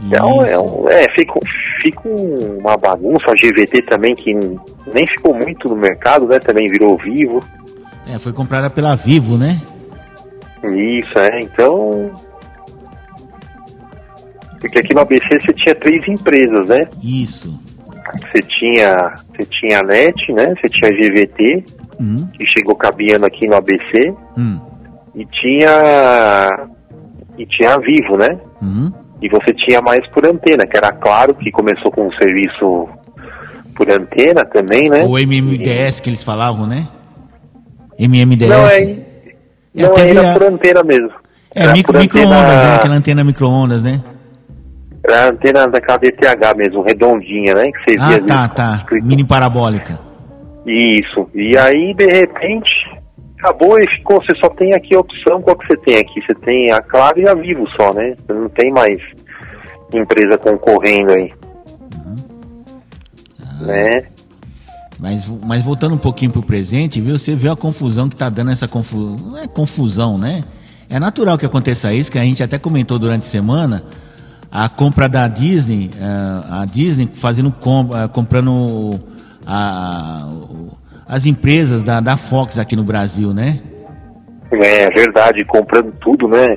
[0.00, 1.34] Então, é, é fica,
[1.82, 3.26] fica uma bagunça.
[3.30, 6.38] A GVT também, que nem ficou muito no mercado, né?
[6.38, 7.42] Também virou vivo.
[8.06, 9.60] É, foi comprada pela Vivo, né?
[10.64, 11.40] Isso, é.
[11.40, 12.10] Então.
[14.60, 16.88] Porque aqui no ABC você tinha três empresas, né?
[17.02, 17.67] Isso.
[18.14, 20.54] Você tinha, você tinha a NET, né?
[20.54, 21.64] Você tinha a GVT,
[22.00, 22.28] uhum.
[22.32, 24.14] que chegou caminhando aqui no ABC.
[24.36, 24.60] Uhum.
[25.14, 26.68] E tinha.
[27.36, 28.38] E tinha a Vivo, né?
[28.60, 28.92] Uhum.
[29.20, 32.88] E você tinha mais por antena, que era claro que começou com um serviço
[33.74, 35.04] por antena também, né?
[35.04, 36.02] O MMDS e...
[36.02, 36.88] que eles falavam, né?
[37.98, 38.48] MMDS.
[38.48, 38.96] Não, é,
[39.74, 40.34] não era a...
[40.34, 41.10] por antena mesmo.
[41.54, 42.76] É, micro, micro-ondas, né?
[42.76, 44.00] aquela antena micro-ondas, né?
[45.08, 47.72] Era a antena da KDTH mesmo, redondinha, né?
[47.72, 48.76] Que você via ah, tá, tá.
[48.82, 49.06] Escrito.
[49.06, 49.98] Mini parabólica.
[50.66, 51.26] Isso.
[51.34, 52.70] E aí, de repente,
[53.38, 56.20] acabou e ficou, você só tem aqui a opção, qual que você tem aqui?
[56.20, 58.14] Você tem a Claro e a Vivo só, né?
[58.26, 59.00] Você não tem mais
[59.94, 61.32] empresa concorrendo aí.
[61.94, 62.16] Uhum.
[63.40, 63.64] Ah.
[63.64, 64.02] Né?
[64.98, 67.18] Mas, mas voltando um pouquinho pro presente, viu?
[67.18, 69.30] Você viu a confusão que tá dando essa confusão.
[69.30, 70.44] Não é confusão, né?
[70.90, 73.84] É natural que aconteça isso, que a gente até comentou durante a semana.
[74.50, 78.98] A compra da Disney, eh, a Disney fazendo eh, comprando
[79.46, 80.26] a,
[81.06, 83.60] as empresas da, da Fox aqui no Brasil, né?
[84.50, 86.56] É verdade, comprando tudo, né?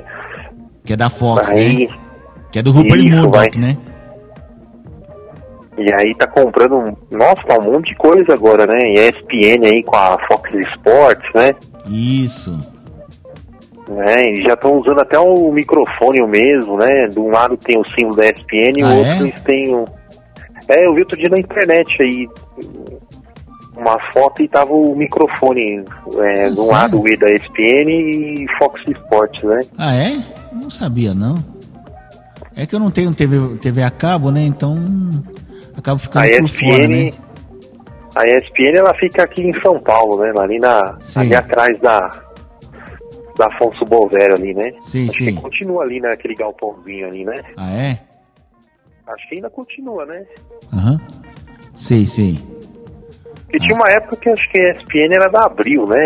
[0.84, 1.94] Que é da Fox, aí, né?
[2.50, 3.76] Que é do Rupert Murdoch, né?
[5.76, 8.78] E aí tá comprando, nossa, tá um monte de coisa agora, né?
[8.78, 11.52] E ESPN aí com a Fox Sports, né?
[11.88, 12.58] Isso.
[14.00, 17.06] É, e já estão usando até o microfone o mesmo, né?
[17.08, 19.30] De um lado tem o símbolo da ESPN e o ah, outro é?
[19.44, 19.84] tem o...
[20.68, 22.28] É, eu vi outro dia na internet aí,
[23.76, 25.84] uma foto e tava o microfone
[26.18, 29.60] é, de um lado o E da ESPN e Fox Sports, né?
[29.76, 30.16] Ah, é?
[30.52, 31.36] Não sabia, não.
[32.56, 34.42] É que eu não tenho TV, TV a cabo, né?
[34.42, 34.78] Então
[35.76, 37.10] acabo ficando a por ESPN, fora, né?
[38.14, 40.32] A ESPN ela fica aqui em São Paulo, né?
[40.36, 42.10] Ali, na, ali atrás da,
[43.38, 44.72] da Afonso Bolvero ali, né?
[44.80, 45.24] Sim, Acho sim.
[45.26, 47.42] que continua ali naquele galpãozinho ali, né?
[47.56, 47.98] Ah, é?
[49.06, 50.24] Acho que ainda continua, né?
[50.72, 50.92] Aham.
[50.92, 50.98] Uhum.
[51.74, 52.38] Sim, sim.
[53.52, 55.98] Porque tinha uma época que acho que a ESPN era da Abril, né?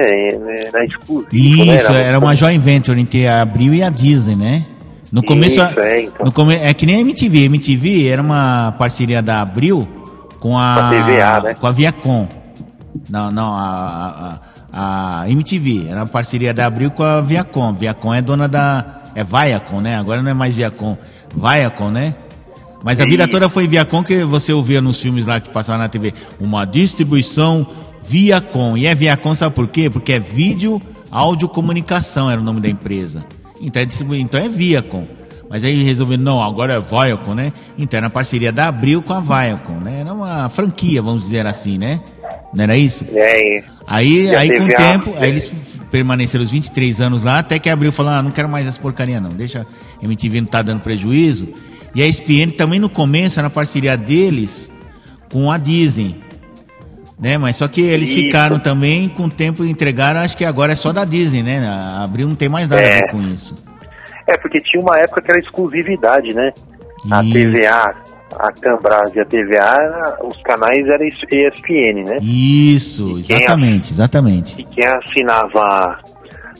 [0.66, 1.98] Era exclusivo, Isso, né?
[1.98, 4.66] era, era uma joint venture entre a Abril e a Disney, né?
[5.12, 6.26] No começo, Isso, é, então.
[6.26, 7.42] no come, é que nem a MTV.
[7.42, 9.86] A MTV era uma parceria da Abril
[10.40, 11.54] com a, a TVA, né?
[11.54, 12.28] com a Viacom.
[13.08, 14.40] Não, não, a, a, a,
[15.28, 17.72] MTV era uma parceria da Abril com a Viacom.
[17.72, 19.96] Viacom é dona da é Viacom, né?
[19.96, 20.98] Agora não é mais Viacom,
[21.34, 22.14] Viacom, né?
[22.84, 25.88] Mas a vida toda foi Viacom que você ouvia nos filmes lá que passavam na
[25.88, 26.12] TV.
[26.38, 27.66] Uma distribuição
[28.02, 28.76] Viacom.
[28.76, 29.90] E é Viacom, sabe por quê?
[29.90, 33.24] Porque é vídeo, áudio, comunicação era o nome da empresa.
[33.60, 34.14] Então é, distribu...
[34.14, 35.06] então é Viacom.
[35.48, 37.52] Mas aí resolveram, não, agora é Viacom, né?
[37.78, 40.00] Então era a parceria da Abril com a Viacom, né?
[40.00, 42.00] Era uma franquia, vamos dizer assim, né?
[42.54, 43.04] Não era isso?
[43.12, 43.75] É.
[43.86, 45.50] Aí, aí com o tempo, aí eles
[45.90, 48.80] permaneceram os 23 anos lá, até que a Abril falou, ah, não quero mais essa
[48.80, 49.66] porcaria não, deixa
[50.00, 51.48] a MTV não tá dando prejuízo.
[51.94, 54.70] E a ESPN também no começo era parceria deles
[55.30, 56.20] com a Disney.
[57.18, 57.38] Né?
[57.38, 58.20] Mas só que eles Isso.
[58.20, 61.66] ficaram também com o tempo entregaram, acho que agora é só da Disney, né?
[62.02, 62.92] Abril não tem mais nada é.
[62.92, 63.54] a ver com isso.
[64.26, 66.52] É, porque tinha uma época que era exclusividade, né?
[67.10, 67.94] A TVA,
[68.38, 72.18] a Cambras e a TVA, os canais eram ESPN, né?
[72.20, 74.60] Isso, exatamente, exatamente.
[74.60, 75.98] E quem assinava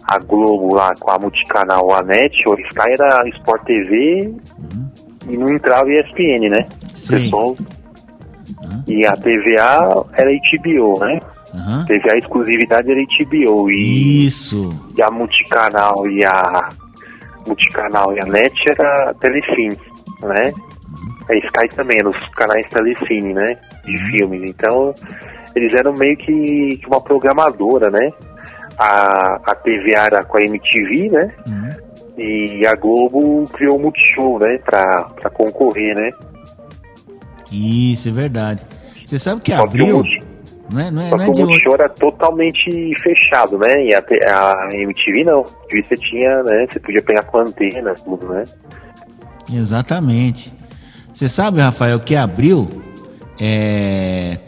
[0.09, 4.87] a Globo lá com a multicanal, a NET, ou Sky era Sport TV uhum
[5.29, 6.67] e não entrava ESPN, né?
[6.95, 7.25] Sim.
[7.25, 8.85] Pessoal, uhum.
[8.87, 11.19] E a TVA era HBO, né?
[11.55, 11.85] Uhum.
[11.87, 14.73] Teve a exclusividade da HBO e, Isso.
[14.97, 16.69] e a Multicanal e a
[17.47, 19.79] Multicanal e a NET era Telecine,
[20.23, 20.53] né?
[21.29, 23.57] A Sky também, nos canais Telecine, né?
[23.85, 24.11] De uhum.
[24.11, 24.51] filmes.
[24.51, 24.95] Então,
[25.55, 28.11] eles eram meio que uma programadora, né?
[28.79, 31.33] A, a TV era com a MTV, né?
[31.49, 31.87] Uhum.
[32.19, 34.59] E a Globo criou o Multishow, né?
[34.59, 36.11] Pra, pra concorrer, né?
[37.51, 38.63] Isso, é verdade.
[39.05, 40.03] Você sabe que Só abriu...
[40.03, 40.27] Que
[40.69, 43.85] não é, não é, Só não é que o Multishow era totalmente fechado, né?
[43.85, 45.45] E a, a MTV não.
[45.71, 46.67] E você tinha, né?
[46.71, 48.45] Você podia pegar com antena, tudo, né?
[49.53, 50.53] Exatamente.
[51.17, 52.83] Você sabe, Rafael, que abriu
[53.41, 54.39] é...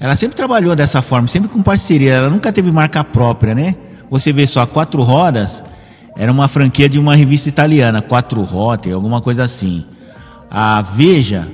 [0.00, 2.14] Ela sempre trabalhou dessa forma, sempre com parceria.
[2.14, 3.76] Ela nunca teve marca própria, né?
[4.10, 5.62] Você vê só, Quatro Rodas
[6.16, 9.86] era uma franquia de uma revista italiana, Quatro Rodas, alguma coisa assim.
[10.50, 11.46] A Veja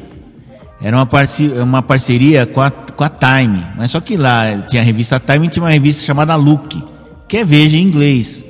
[0.81, 4.81] era uma, parceria, uma parceria com a, com a Time, mas só que lá tinha
[4.81, 6.83] a revista Time e tinha uma revista chamada Look,
[7.29, 8.43] que é Veja em inglês.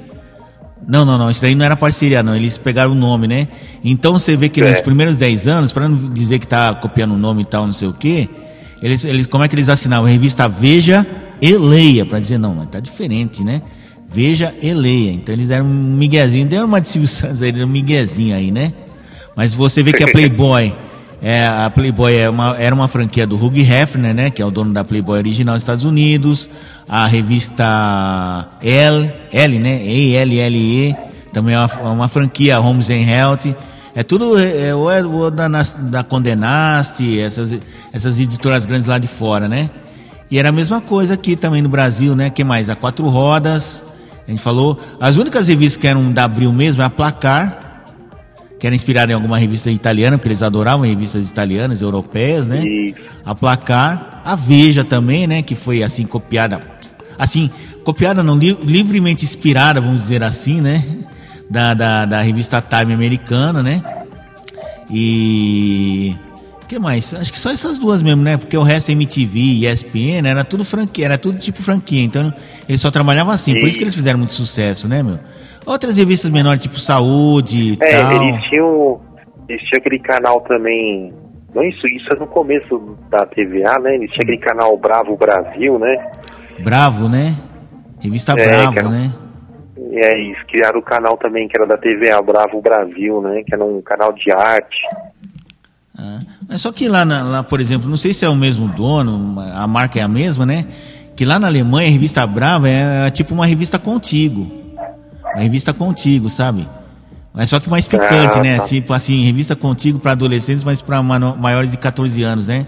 [0.86, 2.36] Não, não, não, isso daí não era parceria, não.
[2.36, 3.48] Eles pegaram o nome, né?
[3.84, 4.70] Então você vê que é.
[4.70, 7.72] nos primeiros 10 anos, para não dizer que tá copiando o nome e tal, não
[7.72, 8.28] sei o quê,
[8.82, 10.06] eles, eles, como é que eles assinavam?
[10.06, 11.04] A revista Veja
[11.40, 13.62] e Leia, para dizer, não, mas tá diferente, né?
[14.08, 15.12] Veja e Leia.
[15.12, 18.50] Então eles deram um miguezinho, deram uma de Silvio Santos aí, deram um miguezinho aí,
[18.50, 18.72] né?
[19.34, 20.74] Mas você vê que a Playboy
[21.20, 24.50] é, a Playboy é uma, era uma franquia do Hugh Hefner, né, que é o
[24.50, 26.48] dono da Playboy original Estados Unidos.
[26.88, 30.94] A revista L, L, né, E-L-L-E,
[31.32, 33.54] também é uma, uma, franquia Homes and Health.
[33.94, 37.58] É tudo é, é, é da, da Condé Nast, essas,
[37.92, 39.70] essas editoras grandes lá de fora, né?
[40.30, 42.30] E era a mesma coisa aqui também no Brasil, né?
[42.30, 42.68] que mais?
[42.68, 43.84] A Quatro Rodas,
[44.26, 44.78] a gente falou.
[45.00, 47.65] As únicas revistas que eram da Abril mesmo é a Placar,
[48.58, 52.64] que era inspirado em alguma revista italiana, porque eles adoravam revistas italianas, europeias, né?
[53.24, 55.42] A Placar, a Veja também, né?
[55.42, 56.60] Que foi assim copiada,
[57.18, 57.50] assim,
[57.84, 60.84] copiada não, li livremente inspirada, vamos dizer assim, né?
[61.48, 63.82] Da, da, da revista Time americana, né?
[64.90, 66.16] E
[66.66, 67.14] que mais?
[67.14, 68.36] Acho que só essas duas mesmo, né?
[68.36, 72.02] Porque o resto MTV e ESPN era tudo franquia, era tudo tipo franquia.
[72.02, 72.32] Então
[72.68, 73.54] eles só trabalhavam assim.
[73.54, 75.18] Por isso que eles fizeram muito sucesso, né, meu?
[75.66, 78.12] Outras revistas menores, tipo Saúde é, tal.
[78.12, 79.00] Eles tinham,
[79.48, 81.12] eles tinham aquele canal também.
[81.52, 83.96] Não, isso, isso é no começo da TVA, né?
[83.96, 86.12] Eles tinham aquele canal Bravo Brasil, né?
[86.62, 87.36] Bravo, né?
[87.98, 89.12] Revista é, Bravo, era, né?
[89.92, 93.42] É, eles criaram o canal também, que era da TVA Bravo Brasil, né?
[93.44, 94.76] Que era um canal de arte.
[95.98, 98.68] Ah, mas só que lá, na, lá, por exemplo, não sei se é o mesmo
[98.68, 100.66] dono, a marca é a mesma, né?
[101.16, 104.65] Que lá na Alemanha a revista Brava é, é tipo uma revista contigo.
[105.36, 106.66] A revista Contigo, sabe?
[107.34, 108.56] Mas só que mais picante, ah, né?
[108.56, 108.64] Tá.
[108.64, 112.66] Tipo assim, revista Contigo para adolescentes, mas para maiores de 14 anos, né?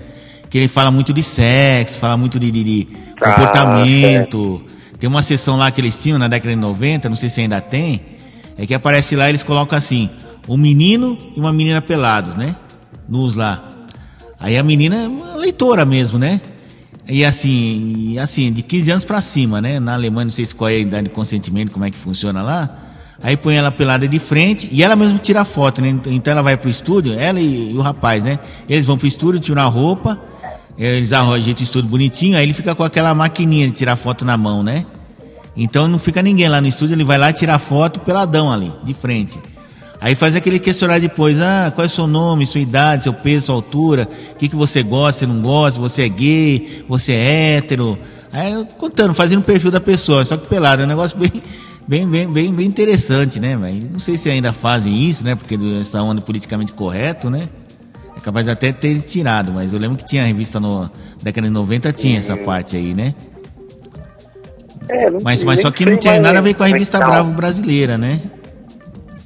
[0.50, 2.88] Que ele fala muito de sexo, fala muito de, de, de
[3.22, 4.62] ah, comportamento.
[4.92, 4.96] É.
[4.98, 7.58] Tem uma sessão lá que eles tinham na década de 90, não sei se ainda
[7.58, 8.02] tem,
[8.58, 10.10] é que aparece lá eles colocam assim,
[10.46, 12.54] um menino e uma menina pelados, né?
[13.08, 13.66] Nus lá.
[14.38, 16.38] Aí a menina é uma leitora mesmo, né?
[17.08, 19.80] E assim, e assim, de 15 anos para cima, né?
[19.80, 22.42] Na Alemanha, não sei se qual é a idade de consentimento, como é que funciona
[22.42, 22.68] lá.
[23.20, 25.88] Aí põe ela pelada de frente e ela mesmo tira a foto, né?
[26.06, 28.38] Então ela vai pro estúdio, ela e, e o rapaz, né?
[28.68, 30.20] Eles vão pro estúdio, tiram a roupa,
[30.76, 34.36] eles ajeitam o estúdio bonitinho, aí ele fica com aquela maquininha de tirar foto na
[34.36, 34.84] mão, né?
[35.56, 38.92] Então não fica ninguém lá no estúdio, ele vai lá tirar foto peladão ali, de
[38.92, 39.40] frente.
[40.00, 43.46] Aí faz aquele questionário depois, ah, qual é o seu nome, sua idade, seu peso,
[43.46, 47.56] sua altura, o que, que você gosta, você não gosta, você é gay, você é
[47.56, 47.98] hétero.
[48.32, 51.42] Aí contando, fazendo o perfil da pessoa, só que pelado, é um negócio bem,
[51.86, 53.56] bem, bem, bem, bem interessante, né?
[53.90, 55.34] Não sei se ainda fazem isso, né?
[55.34, 57.48] Porque essa onda politicamente correto, né?
[58.16, 60.88] É capaz de até ter tirado, mas eu lembro que tinha a revista no
[61.22, 63.14] década de 90, tinha essa parte aí, né?
[64.88, 67.98] É, mas, mas só que não tinha nada a ver com a revista Bravo brasileira,
[67.98, 68.20] né?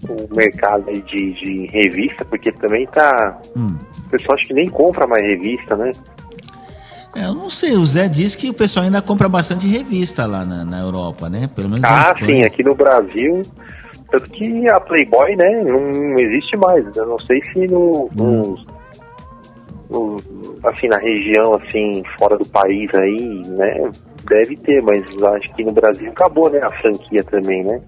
[0.08, 3.38] O mercado de, de revista, porque também tá.
[3.56, 3.76] Hum.
[4.06, 5.92] O pessoal acho que nem compra mais revista, né?
[7.14, 10.44] É, eu não sei, o Zé disse que o pessoal ainda compra bastante revista lá
[10.44, 11.48] na, na Europa, né?
[11.54, 13.42] Pelo menos Ah, sim, aqui no Brasil.
[14.10, 16.84] Tanto que a Playboy, né, não existe mais.
[16.96, 18.56] Eu não sei se no, hum.
[19.90, 20.22] no,
[20.64, 23.90] assim, na região, assim, fora do país aí, né,
[24.28, 27.80] deve ter, mas acho que no Brasil acabou, né, a franquia também, né?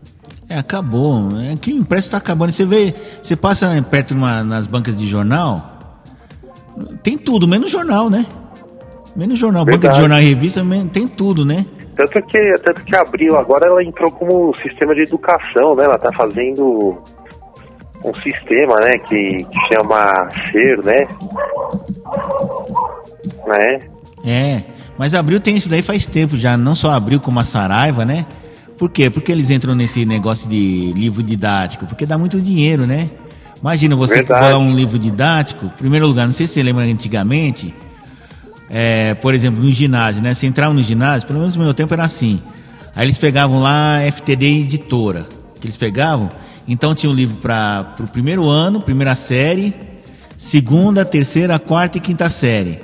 [0.49, 1.31] É, acabou.
[1.41, 2.53] É que o impresso está acabando.
[2.53, 5.75] Você vê, você passa perto numa, nas bancas de jornal,
[7.03, 8.27] tem tudo, menos jornal, né?
[9.17, 9.83] Menos jornal, Verdade.
[9.83, 11.65] banca de jornal e revista, tem tudo, né?
[11.97, 15.85] Tanto que, tanto que abriu, agora ela entrou como sistema de educação, né?
[15.85, 16.99] Ela está fazendo
[18.05, 21.09] um sistema, né, que, que chama SER, né?
[23.47, 23.79] Né?
[24.27, 24.63] É,
[24.99, 28.27] Mas Abril tem isso daí faz tempo já, não só Abril como a Saraiva, né?
[28.77, 29.09] Por quê?
[29.09, 31.87] Porque eles entram nesse negócio de livro didático?
[31.87, 33.11] Porque dá muito dinheiro, né?
[33.61, 37.75] Imagina você colar um livro didático, em primeiro lugar, não sei se você lembra antigamente,
[38.69, 40.35] é, por exemplo, no ginásio, né?
[40.35, 42.41] Você entrava no ginásio, pelo menos no meu tempo era assim.
[42.95, 45.27] Aí eles pegavam lá FTD Editora,
[45.61, 46.31] que eles pegavam,
[46.69, 49.75] então tinha um livro para o primeiro ano, primeira série,
[50.37, 52.81] segunda, terceira, quarta e quinta série.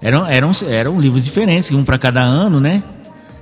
[0.00, 2.82] Eram, eram, eram livros diferentes, um para cada ano, né?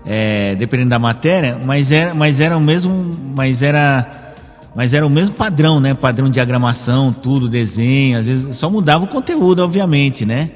[0.06, 4.34] É, dependendo da matéria, mas era, mas era o mesmo, mas era,
[4.74, 5.92] mas era o mesmo padrão, né?
[5.92, 10.50] Padrão de diagramação, tudo, desenho, às vezes só mudava o conteúdo, obviamente, né?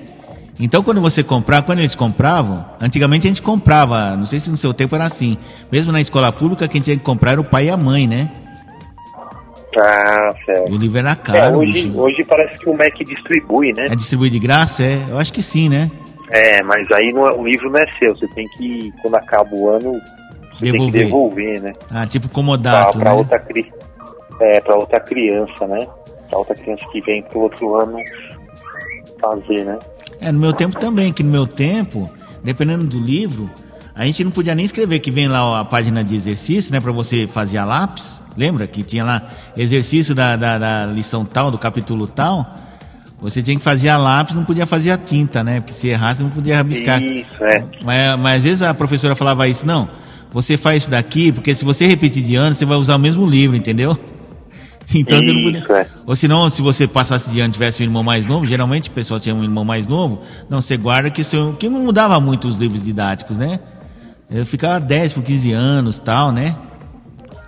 [0.59, 4.57] Então quando você comprar, quando eles compravam, antigamente a gente comprava, não sei se no
[4.57, 5.37] seu tempo era assim,
[5.71, 8.31] mesmo na escola pública quem tinha que comprar era o pai e a mãe, né?
[9.77, 10.73] Ah, certo.
[10.73, 11.39] O livro era caro.
[11.39, 13.89] É, hoje, hoje parece que o Mac distribui, né?
[13.91, 14.85] É distribui de graça?
[14.85, 15.91] É, eu acho que sim, né?
[16.31, 19.55] É, mas aí não, é, o livro não é seu, você tem que, quando acaba
[19.55, 19.93] o ano,
[20.53, 20.71] você devolver.
[20.71, 21.73] tem que devolver, né?
[21.91, 23.19] Ah, tipo comodato, pra, pra né?
[23.19, 23.73] Outra, cri...
[24.41, 25.87] é, pra outra criança, né?
[26.29, 27.99] Pra outra criança que vem pro outro ano
[29.21, 29.79] fazer, né?
[30.21, 32.11] É, no meu tempo também, que no meu tempo,
[32.43, 33.51] dependendo do livro,
[33.95, 36.93] a gente não podia nem escrever que vem lá a página de exercício, né, para
[36.93, 38.21] você fazer a lápis.
[38.37, 42.55] Lembra que tinha lá exercício da, da, da, lição tal, do capítulo tal?
[43.25, 45.59] Você tinha que fazer a lápis, não podia fazer a tinta, né?
[45.59, 47.03] Porque se errasse, não podia rabiscar.
[47.03, 47.65] Isso, é.
[47.83, 49.89] Mas, mas às vezes a professora falava isso, não,
[50.31, 53.27] você faz isso daqui, porque se você repetir de ano, você vai usar o mesmo
[53.27, 53.99] livro, entendeu?
[54.95, 55.81] Então Isso, você não podia.
[55.81, 55.87] É.
[56.07, 59.19] Ou senão, se você passasse de ano tivesse um irmão mais novo, geralmente o pessoal
[59.19, 61.55] tinha um irmão mais novo, não, você guarda que seu.
[61.55, 63.61] que não mudava muito os livros didáticos, né?
[64.31, 66.55] Eu ficava 10 por 15 anos tal, né?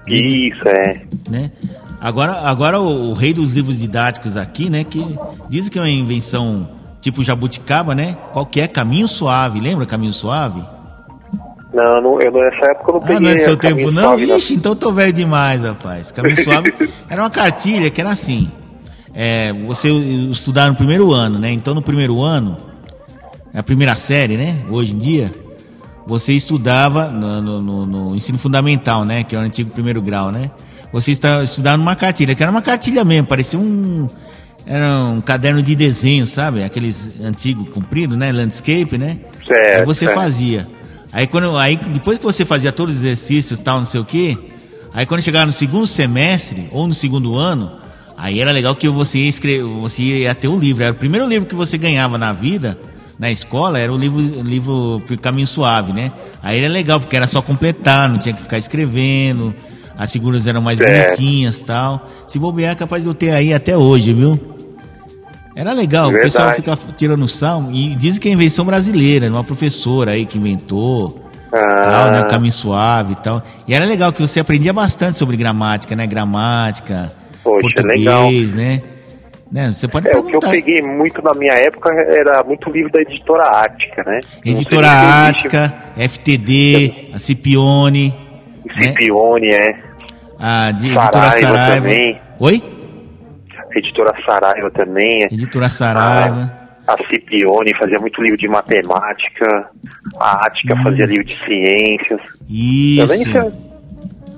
[0.09, 1.03] Isso, é.
[1.29, 1.53] Né?
[2.01, 4.85] Agora, agora o, o, rei dos livros didáticos aqui, né?
[4.85, 6.69] Que dizem que é uma invenção
[7.01, 8.17] tipo jabuticaba, né?
[8.33, 8.69] Qual que é?
[8.69, 9.61] Caminho Suave.
[9.61, 10.63] Lembra Caminho Suave?
[11.73, 13.17] Não, não eu nessa época eu não peguei.
[13.17, 14.03] Ah, não é do seu tempo, não?
[14.03, 16.11] Suave, Ixi, então eu tô velho demais, rapaz.
[16.13, 16.75] Caminho Suave
[17.09, 18.51] era uma cartilha que era assim.
[19.15, 21.51] É, você estudar no primeiro ano, né?
[21.51, 22.59] Então no primeiro ano,
[23.55, 24.59] a primeira série, né?
[24.71, 25.33] Hoje em dia,
[26.07, 29.25] você estudava no, no, no, no ensino fundamental, né?
[29.25, 30.51] Que é o antigo primeiro grau, né?
[30.97, 34.09] Você está estudando numa cartilha, que era uma cartilha mesmo, parecia um.
[34.65, 36.65] Era um caderno de desenho, sabe?
[36.65, 38.33] Aqueles antigos compridos, né?
[38.33, 39.19] Landscape, né?
[39.47, 40.67] Certo, Aí você fazia.
[41.13, 44.39] Aí, quando, aí depois que você fazia todos os exercícios tal, não sei o quê,
[44.93, 47.79] aí quando chegava no segundo semestre ou no segundo ano,
[48.17, 50.83] aí era legal que você ia, escrever, você ia ter o livro.
[50.83, 52.79] Era o primeiro livro que você ganhava na vida,
[53.19, 56.11] na escola, era o livro, livro Caminho Suave, né?
[56.43, 59.55] Aí era legal, porque era só completar, não tinha que ficar escrevendo,
[59.97, 61.05] as figuras eram mais É.
[61.07, 62.07] bonitinhas tal.
[62.29, 64.39] Se bobear, é capaz de eu ter aí até hoje, viu?
[65.55, 66.33] Era legal, o Verdade.
[66.33, 71.19] pessoal fica tirando sal e dizem que é invenção brasileira, uma professora aí que inventou,
[71.51, 73.43] tal, né, Ah, caminho suave e tal.
[73.67, 77.11] E era legal que você aprendia bastante sobre gramática, né, gramática,
[77.43, 78.31] Poxa, português, legal.
[78.55, 78.83] né?
[79.51, 80.51] Né, você pode é, o que eu perguntar.
[80.51, 84.21] peguei muito na minha época era muito livro da editora Ática, né?
[84.45, 84.89] Editora
[85.29, 88.13] Ática, FTD, a Cipione,
[88.67, 89.79] o Scipione, é.
[90.39, 91.75] a de, Saraiva editora Saraiva.
[91.83, 92.21] também.
[92.41, 92.63] Oi?
[93.77, 95.23] Editora Saraiva também.
[95.23, 95.35] é.
[95.35, 96.53] Editora Saraiva.
[96.87, 99.69] A Scipione fazia muito livro de matemática.
[100.21, 100.83] A Ática Hum.
[100.85, 102.21] fazia livro de ciências.
[102.49, 103.07] Isso.
[103.07, 103.53] Também tinha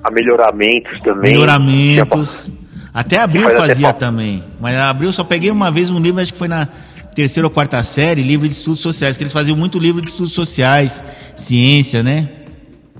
[0.03, 1.31] a melhoramentos também.
[1.33, 2.49] Melhoramentos.
[2.93, 3.99] Até Abril Faz até fazia falta.
[4.07, 4.43] também.
[4.59, 6.67] Mas a Abril só peguei uma vez um livro, acho que foi na
[7.13, 10.33] terceira ou quarta série, livro de estudos sociais, que eles faziam muito livro de estudos
[10.33, 11.03] sociais,
[11.35, 12.29] ciência, né?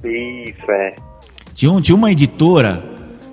[0.04, 0.94] Isso, é.
[1.60, 2.82] Tinha, um, tinha uma editora,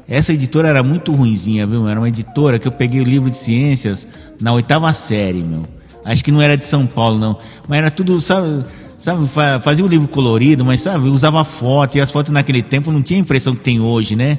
[0.08, 1.88] essa editora era muito ruinzinha, viu?
[1.88, 4.04] Era uma editora que eu peguei o livro de ciências
[4.40, 5.62] na oitava série, meu.
[6.04, 7.38] Acho que não era de São Paulo, não.
[7.68, 8.64] Mas era tudo, sabe,
[8.98, 12.90] sabe fa- fazia o livro colorido, mas sabe, usava foto, e as fotos naquele tempo
[12.90, 14.38] não tinha a impressão que tem hoje, né?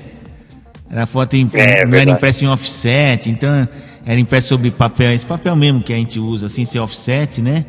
[0.89, 3.69] Era foto em, É, não era impresso em offset, então
[4.05, 7.63] era impresso sobre papel, esse papel mesmo que a gente usa, assim, sem offset, né?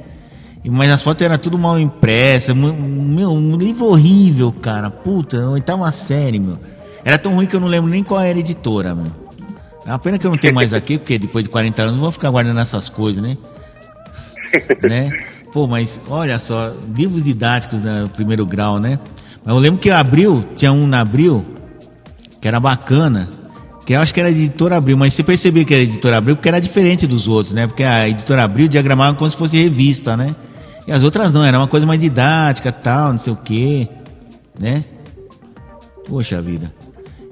[0.65, 6.39] Mas as fotos eram tudo mal impressas, meu, um livro horrível, cara, puta, oitava série,
[6.39, 6.59] meu.
[7.05, 9.13] Era tão ruim que eu não lembro nem qual era a editora, meu.
[9.87, 12.01] É uma pena que eu não tenho mais aqui, porque depois de 40 anos eu
[12.01, 13.37] vou ficar guardando essas coisas, né?
[14.83, 15.11] né?
[15.53, 18.99] Pô, mas olha só, livros didáticos no primeiro grau, né?
[19.45, 21.47] Mas eu lembro que abril, tinha um na abril,
[22.41, 23.31] que era bacana,
[23.89, 26.47] que eu acho que era editora Abril, mas você percebeu que era editora Abril porque
[26.51, 27.67] era diferente dos outros, né?
[27.67, 30.37] Porque a editora Abril diagramava como se fosse revista, né?
[30.89, 33.87] E as outras não, era uma coisa mais didática, tal, não sei o quê,
[34.59, 34.83] né?
[36.09, 36.73] Poxa vida.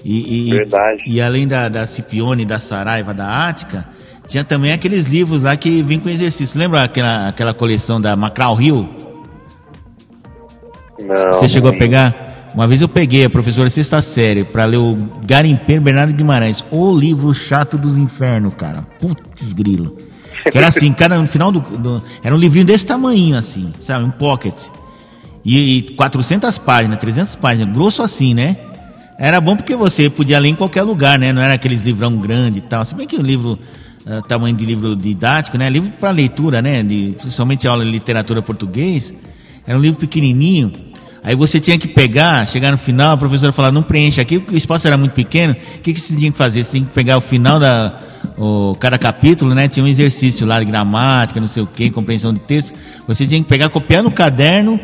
[0.04, 1.04] E, e, Verdade.
[1.06, 3.88] e além da, da Cipione, da Saraiva, da Ática,
[4.28, 6.60] tinha também aqueles livros lá que vinham com exercício.
[6.60, 8.86] Lembra aquela, aquela coleção da Macral Hill?
[11.00, 11.78] Não, Você chegou a não.
[11.78, 12.50] pegar?
[12.54, 16.94] Uma vez eu peguei a professora sexta série para ler o Garimpeiro Bernardo Guimarães, o
[16.94, 18.82] livro chato dos infernos, cara.
[19.00, 19.96] Putz, grilo.
[20.50, 24.04] Que era assim, cara, no final do, do- Era um livrinho desse tamanho, assim, sabe?
[24.04, 24.54] Um pocket.
[25.44, 28.56] E, e 400 páginas, 300 páginas, grosso assim, né?
[29.18, 31.32] Era bom porque você podia ler em qualquer lugar, né?
[31.32, 32.84] Não era aqueles livrão grande e tal.
[32.84, 33.58] Se bem que o livro,
[34.06, 35.70] ah, tamanho de livro didático, né?
[35.70, 36.82] Livro para leitura, né?
[36.82, 39.14] De, principalmente aula de literatura português.
[39.66, 40.72] Era um livro pequenininho.
[41.26, 44.54] Aí você tinha que pegar, chegar no final, a professora falar, não preenche aqui, porque
[44.54, 45.54] o espaço era muito pequeno.
[45.54, 46.62] O que, que você tinha que fazer?
[46.62, 47.98] Você tinha que pegar o final da.
[48.38, 49.66] O, cada capítulo, né?
[49.66, 52.72] Tinha um exercício lá de gramática, não sei o que, compreensão de texto.
[53.08, 54.78] Você tinha que pegar, copiar no caderno,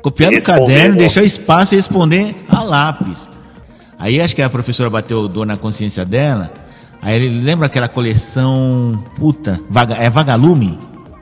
[0.00, 3.28] copiar no caderno, deixar o espaço e responder a lápis.
[3.98, 6.52] Aí acho que a professora bateu dor na consciência dela.
[7.02, 9.02] Aí ele lembra aquela coleção.
[9.16, 10.78] Puta, vaga, é Vagalume?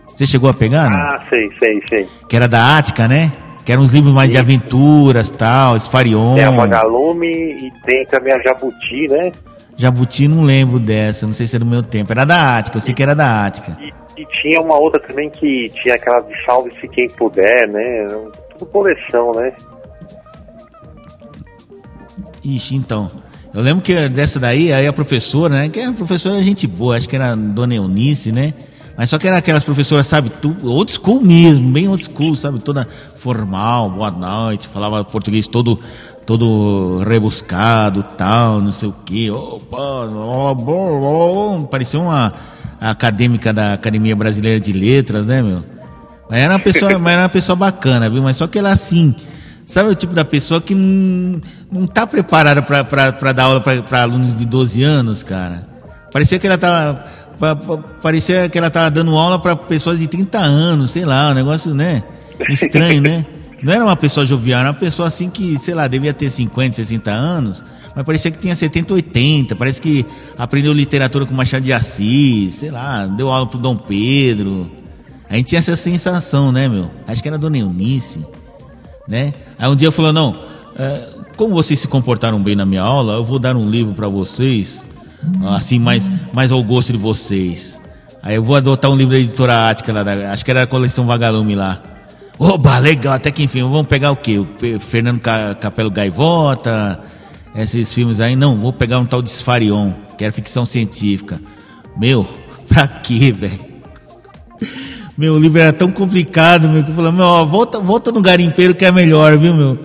[0.09, 0.91] Você chegou a pegar?
[0.91, 0.99] não?
[0.99, 2.09] Ah, sei, sei, sei.
[2.29, 3.33] Que era da Ática, né?
[3.67, 4.45] Que eram uns livros mais de Isso.
[4.45, 6.37] aventuras, tal, Esfarion.
[6.37, 9.33] Tem a Vagalume e tem também a Jabuti, né?
[9.77, 12.13] Jabuti não lembro dessa, não sei se é do meu tempo.
[12.13, 13.77] Era da Ática, eu sei que era da Ática.
[13.81, 18.07] E, e tinha uma outra também que tinha aquela de salve-se quem puder, né?
[18.57, 19.53] Tudo coleção, né?
[22.45, 23.11] Ixi, então.
[23.53, 25.69] Eu lembro que dessa daí, aí a professora, né?
[25.69, 28.55] Que a professora é gente boa, acho que era a Dona Eunice, né?
[28.97, 32.61] Mas só que era aquelas professoras, sabe, tu, old school mesmo, bem old school, sabe?
[32.61, 32.89] Toda
[33.19, 35.79] formal, boa noite, falava português todo
[36.25, 39.31] todo rebuscado, tal, não sei o quê.
[39.31, 41.65] Opa, bom, bom.
[41.67, 42.33] Parecia uma
[42.81, 45.63] acadêmica da Academia Brasileira de Letras, né, meu?
[46.29, 48.23] Mas era uma pessoa, mas era uma pessoa bacana, viu?
[48.23, 49.15] Mas só que ela assim,
[49.65, 51.41] sabe o tipo da pessoa que não,
[51.71, 55.77] não tá preparada pra dar aula pra alunos de 12 anos, cara.
[56.13, 57.05] Parecia que ela tava.
[57.39, 61.31] Pa- pa- Parecia que ela tava dando aula pra pessoas de 30 anos, sei lá,
[61.31, 62.03] um negócio, né?
[62.51, 63.25] Estranho, né?
[63.63, 66.77] Não era uma pessoa jovial, era uma pessoa assim que, sei lá, devia ter 50,
[66.77, 67.65] 60 anos,
[67.95, 69.57] mas parecia que tinha 70, 80.
[69.57, 70.05] Parece que
[70.37, 74.71] aprendeu literatura com Machado de Assis, sei lá, deu aula pro Dom Pedro.
[75.29, 76.91] A gente tinha essa sensação, né, meu?
[77.07, 78.21] Acho que era Dona Eunice,
[79.09, 79.33] né?
[79.59, 80.37] Aí um dia falou, não,
[80.79, 84.07] é, como vocês se comportaram bem na minha aula, eu vou dar um livro para
[84.09, 84.85] vocês,
[85.55, 87.81] assim, mais, mais ao gosto de vocês.
[88.23, 90.67] Aí eu vou adotar um livro da editora Ática, lá da- acho que era a
[90.67, 91.81] coleção Vagalume lá.
[92.39, 94.39] Oba, legal, até que enfim, vamos pegar o quê?
[94.39, 94.49] O
[94.81, 97.01] Fernando Ca- Capelo Gaivota,
[97.55, 98.37] esses filmes aí.
[98.37, 101.41] Não, vou pegar um tal de Sfarion, que era ficção científica.
[101.97, 102.29] Meu,
[102.69, 103.77] pra quê, velho?
[105.17, 108.21] Meu, o livro era tão complicado, meu, que eu falei, meu, ó, volta, volta no
[108.21, 109.79] garimpeiro que é melhor, viu, meu?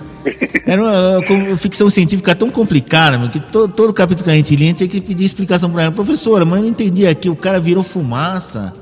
[0.66, 4.56] Era uma, uma ficção científica tão complicada, meu, que to, todo capítulo que a gente
[4.56, 5.92] lia, tinha que pedir explicação pra ela.
[5.92, 8.74] Professora, mas eu não entendi aqui, o cara virou fumaça.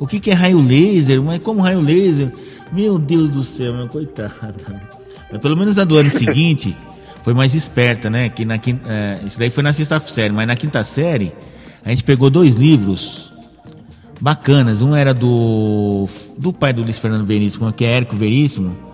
[0.00, 1.22] O que, que é raio laser?
[1.22, 2.32] Mas como raio laser?
[2.72, 4.54] Meu Deus do céu, meu, coitada.
[5.30, 6.76] Mas pelo menos a do ano seguinte
[7.22, 8.28] foi mais esperta, né?
[8.28, 11.32] Que na é, isso daí foi na sexta série, mas na quinta série
[11.84, 13.32] a gente pegou dois livros
[14.20, 14.80] bacanas.
[14.80, 18.87] Um era do do pai do Luiz Fernando Veríssimo, que é Érico Veríssimo.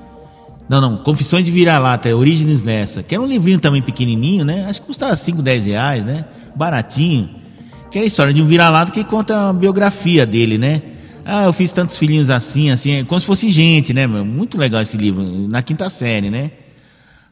[0.68, 3.02] Não, não, Confissões de Vira-Lata, é Origens nessa.
[3.02, 4.64] Que era um livrinho também pequenininho, né?
[4.68, 6.24] Acho que custava 5, 10 reais, né?
[6.56, 7.30] Baratinho.
[7.90, 10.82] Que era a história de um vira-lata que conta a biografia dele, né?
[11.24, 14.24] Ah, eu fiz tantos filhinhos assim, assim, é como se fosse gente, né, meu?
[14.24, 16.50] Muito legal esse livro, na quinta série, né?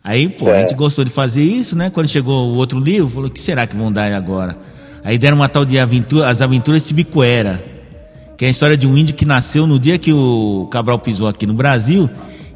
[0.05, 0.61] Aí, pô, a É.
[0.61, 1.91] gente gostou de fazer isso, né?
[1.91, 4.57] Quando chegou o outro livro, falou, o que será que vão dar agora?
[5.05, 7.63] Aí deram uma tal de aventura, As Aventuras de Cibicuera,
[8.39, 11.29] que é a história de um índio que nasceu no dia que o Cabral pisou
[11.29, 12.09] aqui no Brasil.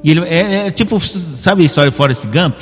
[0.02, 2.56] E ele é, é tipo, sabe a história de Forrest Gump?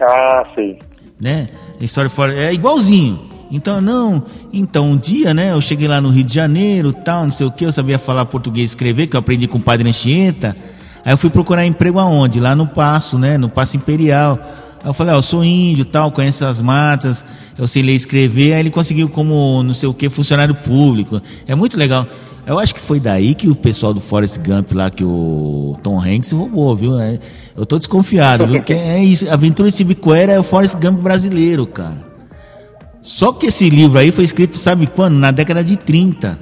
[0.00, 0.78] Ah, sei.
[1.20, 1.48] né?
[1.80, 3.30] A história fora é igualzinho.
[3.50, 7.30] Então, não, então um dia, né, eu cheguei lá no Rio de Janeiro, tal, não
[7.30, 9.86] sei o que, eu sabia falar português e escrever, que eu aprendi com o padre
[9.86, 10.54] Anchieta.
[11.04, 12.40] Aí eu fui procurar emprego aonde?
[12.40, 14.38] Lá no Passo, né, no Passo Imperial.
[14.82, 17.22] Aí eu falei, ó, eu sou índio, tal, conheço as matas,
[17.58, 18.54] eu sei ler e escrever.
[18.54, 21.20] Aí ele conseguiu como, não sei o que, funcionário público.
[21.46, 22.06] É muito legal.
[22.44, 26.00] Eu acho que foi daí que o pessoal do Forrest Gump lá, que o Tom
[26.00, 26.98] Hanks roubou, viu?
[26.98, 27.18] É,
[27.56, 28.56] eu tô desconfiado, viu?
[28.56, 32.10] Porque é isso, Aventura de Cibicuera é o Forrest Gump brasileiro, cara.
[33.00, 35.14] Só que esse livro aí foi escrito, sabe quando?
[35.14, 36.38] Na década de 30,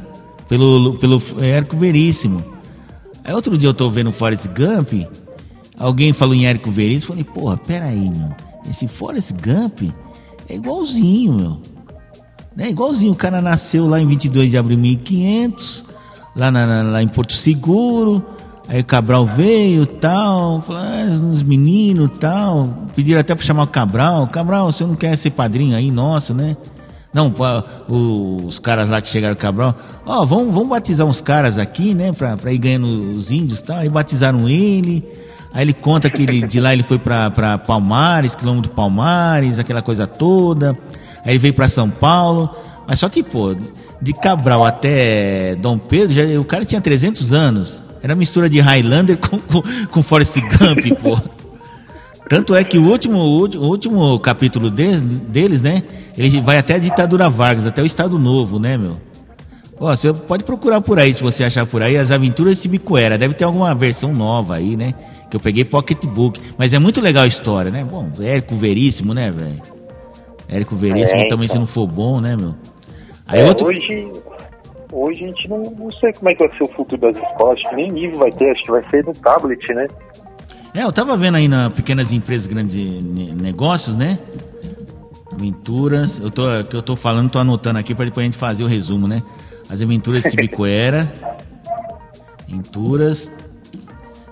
[0.49, 2.43] pelo, pelo Érico Veríssimo.
[3.23, 5.07] Aí outro dia eu tô vendo o Forrest Gump,
[5.79, 8.35] alguém falou em Érico Veríssimo, falei, porra, peraí, meu,
[8.69, 9.93] esse Forrest Gump
[10.49, 11.63] é igualzinho, meu.
[12.59, 15.85] É igualzinho, o cara nasceu lá em 22 de abril de 1500,
[16.35, 18.25] lá, na- lá em Porto Seguro,
[18.69, 23.67] aí o Cabral veio tal, falou, ah, uns meninos tal, pediram até para chamar o
[23.69, 26.57] Cabral, Cabral, você não quer ser padrinho aí, nosso, né?
[27.13, 27.35] Não,
[27.89, 29.75] os caras lá que chegaram Cabral,
[30.07, 33.65] ó, vamos, vamos batizar uns caras aqui, né, pra, pra ir ganhando os índios e
[33.65, 35.05] tal, aí batizaram ele,
[35.53, 40.07] Aí ele conta que ele, de lá ele foi para Palmares, quilômetro Palmares, aquela coisa
[40.07, 40.79] toda.
[41.25, 42.55] Aí ele veio para São Paulo.
[42.91, 43.55] Mas só que, pô,
[44.03, 47.81] de Cabral até Dom Pedro, já, o cara tinha 300 anos.
[48.03, 51.17] Era mistura de Highlander com, com, com Forrest Gump, pô.
[52.29, 55.85] Tanto é que o último, o último capítulo deles, deles, né?
[56.19, 58.97] Ele vai até a ditadura Vargas, até o Estado Novo, né, meu?
[59.79, 63.17] Ó, você pode procurar por aí, se você achar por aí, as aventuras de Cibicoera.
[63.17, 64.95] Deve ter alguma versão nova aí, né?
[65.31, 66.41] Que eu peguei pocketbook.
[66.59, 67.85] Mas é muito legal a história, né?
[67.85, 69.63] Bom, Érico Veríssimo, né, velho?
[70.49, 71.55] Érico Veríssimo é, também, então.
[71.55, 72.57] se não for bom, né, meu?
[73.31, 73.69] Aí é, outro...
[73.69, 74.13] Hoje,
[74.93, 77.59] hoje a gente não, não sei como é que vai ser o futuro das escolas.
[77.59, 79.87] Acho que nem livro vai ter, acho que vai ser no tablet, né?
[80.75, 83.03] É, eu tava vendo aí na Pequenas Empresas Grandes
[83.35, 84.19] Negócios, né?
[85.33, 86.19] Aventuras.
[86.19, 88.67] Eu tô, que eu tô falando, tô anotando aqui para depois a gente fazer o
[88.67, 89.23] resumo, né?
[89.69, 91.11] As Aventuras de Tibicoera.
[92.49, 93.31] Aventuras.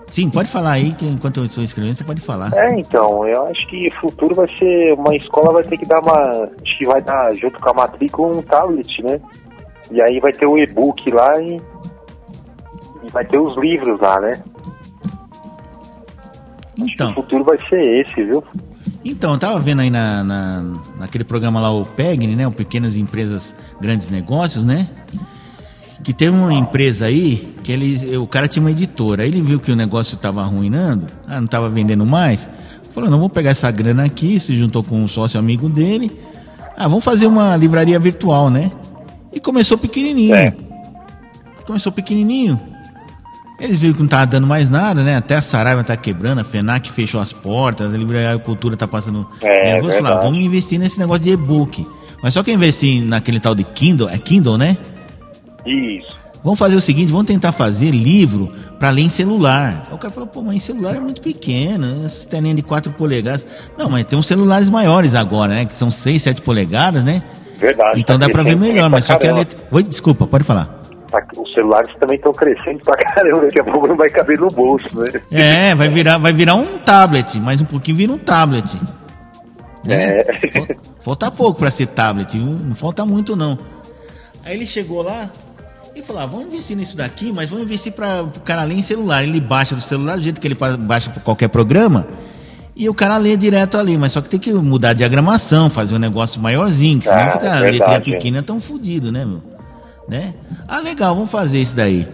[0.09, 2.51] Sim, pode falar aí, que enquanto eu estou escrevendo, você pode falar.
[2.53, 4.93] É, então, eu acho que futuro vai ser.
[4.93, 6.49] Uma escola vai ter que dar uma.
[6.61, 9.21] Acho que vai dar junto com a matrícula um tablet, né?
[9.91, 11.57] E aí vai ter o e-book lá e.
[13.03, 14.43] E vai ter os livros lá, né?
[16.77, 17.11] Então.
[17.11, 18.43] o futuro vai ser esse, viu?
[19.03, 22.47] Então, eu tava vendo aí na, na, naquele programa lá, o PEGN, né?
[22.47, 24.87] O Pequenas Empresas Grandes Negócios, né?
[26.03, 29.71] Que tem uma empresa aí, que ele, o cara tinha uma editora, ele viu que
[29.71, 32.49] o negócio estava arruinando, ah, não estava vendendo mais,
[32.93, 36.11] falou, não, vou pegar essa grana aqui, se juntou com um sócio amigo dele,
[36.77, 38.71] ah, vamos fazer uma livraria virtual, né?
[39.33, 40.33] E começou pequenininho.
[40.33, 40.53] É.
[41.65, 42.59] Começou pequenininho.
[43.59, 45.17] Eles viram que não estava dando mais nada, né?
[45.17, 49.27] Até a Saraiva está quebrando, a FENAC fechou as portas, a Livraria Cultura está passando.
[49.41, 51.85] É, é falar, vamos investir nesse negócio de e-book.
[52.23, 54.77] Mas só que investir naquele tal de Kindle, é Kindle, né?
[55.65, 56.17] Isso.
[56.43, 59.83] Vamos fazer o seguinte, vamos tentar fazer livro para ler em celular.
[59.87, 62.93] Aí o cara falou, pô, mas em celular é muito pequeno, essas telinhas de 4
[62.93, 63.45] polegadas.
[63.77, 65.65] Não, mas tem uns celulares maiores agora, né?
[65.65, 67.23] Que são 6, 7 polegadas, né?
[67.57, 67.99] Verdade.
[67.99, 69.59] Então dá para ver melhor, mas só que a letra...
[69.69, 70.79] Oi, desculpa, pode falar.
[71.11, 74.47] Tá, os celulares também estão crescendo pra caramba, daqui a pouco não vai caber no
[74.47, 75.21] bolso, né?
[75.31, 78.77] É, vai virar, vai virar um tablet, mais um pouquinho vira um tablet.
[79.83, 80.19] Né?
[80.19, 80.25] É.
[81.01, 83.57] Falta pouco para ser tablet, não falta muito não.
[84.45, 85.29] Aí ele chegou lá
[85.99, 88.81] e falou: ah, vamos investir nisso daqui, mas vamos investir para o cara ler em
[88.81, 89.23] celular.
[89.23, 92.07] Ele baixa do celular do jeito que ele baixa para qualquer programa.
[92.75, 95.95] E o cara lê direto ali, mas só que tem que mudar a diagramação, fazer
[95.95, 98.41] um negócio maiorzinho, que senão ah, fica é verdade, letrinha pequena é.
[98.41, 99.41] tão fodido, né, meu?
[100.09, 100.33] né?
[100.67, 102.07] Ah, legal, vamos fazer isso daí.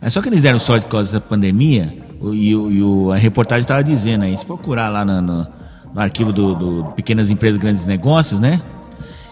[0.00, 1.92] Mas só que eles deram sorte por causa da pandemia,
[2.32, 5.46] e, e a reportagem estava dizendo aí, se procurar lá no, no,
[5.92, 8.62] no arquivo do, do, Pequenas Empresas Grandes Negócios, né?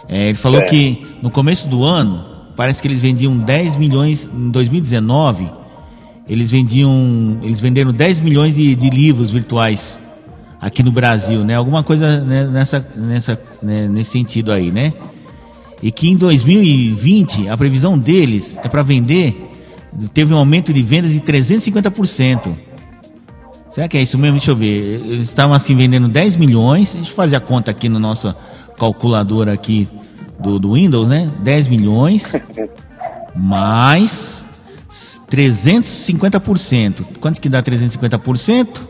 [0.08, 0.64] É, ele falou é.
[0.64, 2.24] que no começo do ano,
[2.58, 5.48] parece que eles vendiam 10 milhões, em 2019,
[6.28, 10.00] eles vendiam, eles venderam 10 milhões de, de livros virtuais
[10.60, 11.54] aqui no Brasil, né?
[11.54, 14.92] Alguma coisa né, nessa, nessa, né, nesse sentido aí, né?
[15.82, 19.50] e que em 2020 a previsão deles é para vender,
[20.12, 22.56] teve um aumento de vendas de 350%.
[23.70, 24.38] Será que é isso mesmo?
[24.38, 25.00] Deixa eu ver.
[25.06, 26.94] Eles estavam assim vendendo 10 milhões.
[26.94, 28.34] Deixa eu fazer a conta aqui no nosso
[28.76, 29.88] calculador aqui
[30.38, 31.32] do, do Windows, né?
[31.42, 32.32] 10 milhões
[33.34, 34.44] mais
[35.30, 37.18] 350%.
[37.20, 38.80] Quanto que dá 350%?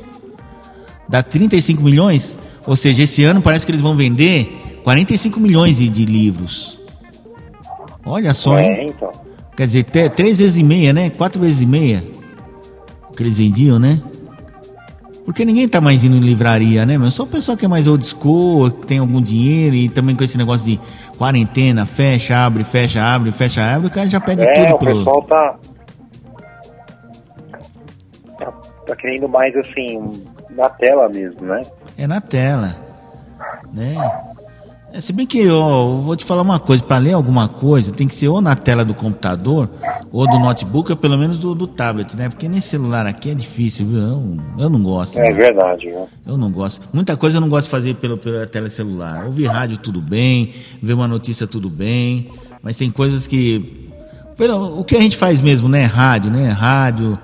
[1.09, 2.35] Dá 35 milhões.
[2.67, 6.79] Ou seja, esse ano parece que eles vão vender 45 milhões de, de livros.
[8.05, 8.95] Olha só, é, hein?
[8.95, 9.11] Então.
[9.57, 11.11] Quer dizer, três vezes e meia, né?
[11.11, 12.05] Quatro vezes e meia.
[13.17, 14.01] Que eles vendiam, né?
[15.29, 17.11] Porque ninguém tá mais indo em livraria, né, meu?
[17.11, 20.25] Só o pessoal que é mais old school, que tem algum dinheiro e também com
[20.25, 20.81] esse negócio de
[21.19, 24.99] quarentena, fecha, abre, fecha, abre, fecha, abre, o cara já pede é, tudo o pelo...
[25.05, 25.59] pessoal tá...
[28.39, 28.53] tá...
[28.87, 30.01] Tá querendo mais, assim,
[30.49, 31.61] na tela mesmo, né?
[31.99, 32.75] É na tela,
[33.71, 33.97] né?
[34.95, 37.93] É, se bem que ó, eu vou te falar uma coisa, para ler alguma coisa
[37.93, 39.69] tem que ser ou na tela do computador,
[40.13, 42.29] ou do notebook, ou pelo menos do, do tablet, né?
[42.29, 44.01] Porque nesse celular aqui é difícil, viu?
[44.01, 45.19] Eu, eu não gosto.
[45.19, 45.33] É né?
[45.33, 45.89] verdade?
[46.27, 46.89] Eu não gosto.
[46.93, 49.27] Muita coisa eu não gosto de fazer pelo, pela tela celular.
[49.27, 50.53] Ouvir rádio tudo bem,
[50.83, 52.31] ver uma notícia tudo bem,
[52.63, 53.89] mas tem coisas que.
[54.37, 55.85] Pelo, o que a gente faz mesmo, né?
[55.85, 56.49] Rádio, né?
[56.49, 57.19] Rádio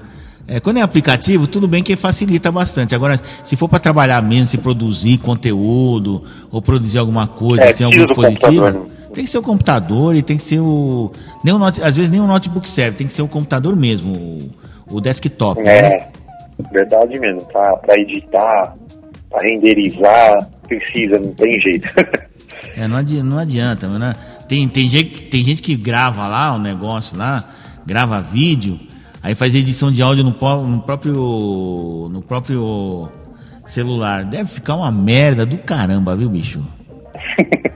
[0.46, 2.94] é, quando é aplicativo, tudo bem que facilita bastante.
[2.94, 7.84] Agora, se for para trabalhar mesmo, se produzir conteúdo ou produzir alguma coisa, é, assim,
[7.84, 8.80] algum dispositivo, né?
[9.14, 11.12] Tem que ser o computador e tem que ser o.
[11.42, 14.12] Nem o note, às vezes nem o notebook serve, tem que ser o computador mesmo,
[14.88, 15.60] o, o desktop.
[15.60, 16.08] É, né?
[16.72, 17.42] verdade mesmo.
[17.46, 18.74] Para editar,
[19.30, 21.88] para renderizar, precisa, não tem jeito.
[22.76, 24.14] é, não adianta, não adianta né?
[24.48, 27.44] tem, tem, gente, tem gente que grava lá o negócio lá,
[27.86, 28.78] grava vídeo
[29.24, 30.32] Aí faz edição de áudio no,
[30.66, 32.10] no próprio.
[32.12, 33.08] no próprio
[33.64, 34.22] celular.
[34.22, 36.62] Deve ficar uma merda do caramba, viu, bicho?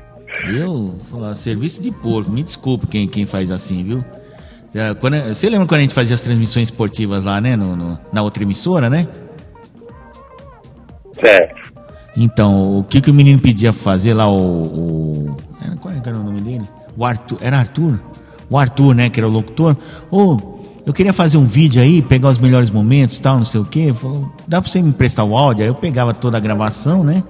[0.49, 4.05] Eu, falar, serviço de porco, me desculpe quem, quem faz assim, viu?
[5.01, 7.57] Quando, você lembra quando a gente fazia as transmissões esportivas lá, né?
[7.57, 9.09] No, no na outra emissora, né?
[11.13, 11.73] Certo.
[12.17, 14.63] Então, o que, que o menino pedia fazer lá, o.
[14.63, 15.37] o
[15.81, 16.65] qual era o nome dele?
[16.97, 17.39] O Arthur.
[17.41, 17.99] Era Arthur?
[18.51, 19.09] O Arthur, né?
[19.09, 19.77] Que era o locutor.
[20.11, 23.61] Ô, oh, eu queria fazer um vídeo aí, pegar os melhores momentos tal, não sei
[23.61, 23.93] o quê.
[23.93, 25.63] Falou, dá pra você me emprestar o áudio?
[25.63, 27.23] Aí eu pegava toda a gravação, né?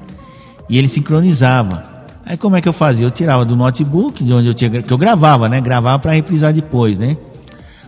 [0.69, 1.98] E ele sincronizava.
[2.29, 3.07] Aí como é que eu fazia?
[3.07, 4.83] Eu tirava do notebook, de onde eu tinha.
[4.83, 5.63] que eu gravava, né?
[5.63, 7.17] Gravava para reprisar depois, né?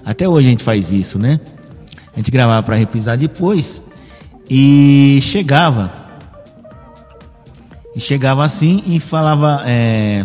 [0.03, 1.39] Até hoje a gente faz isso, né?
[2.15, 3.83] A gente gravava para reprisar depois.
[4.49, 5.93] E chegava.
[7.95, 9.63] E chegava assim e falava.
[9.67, 10.25] É,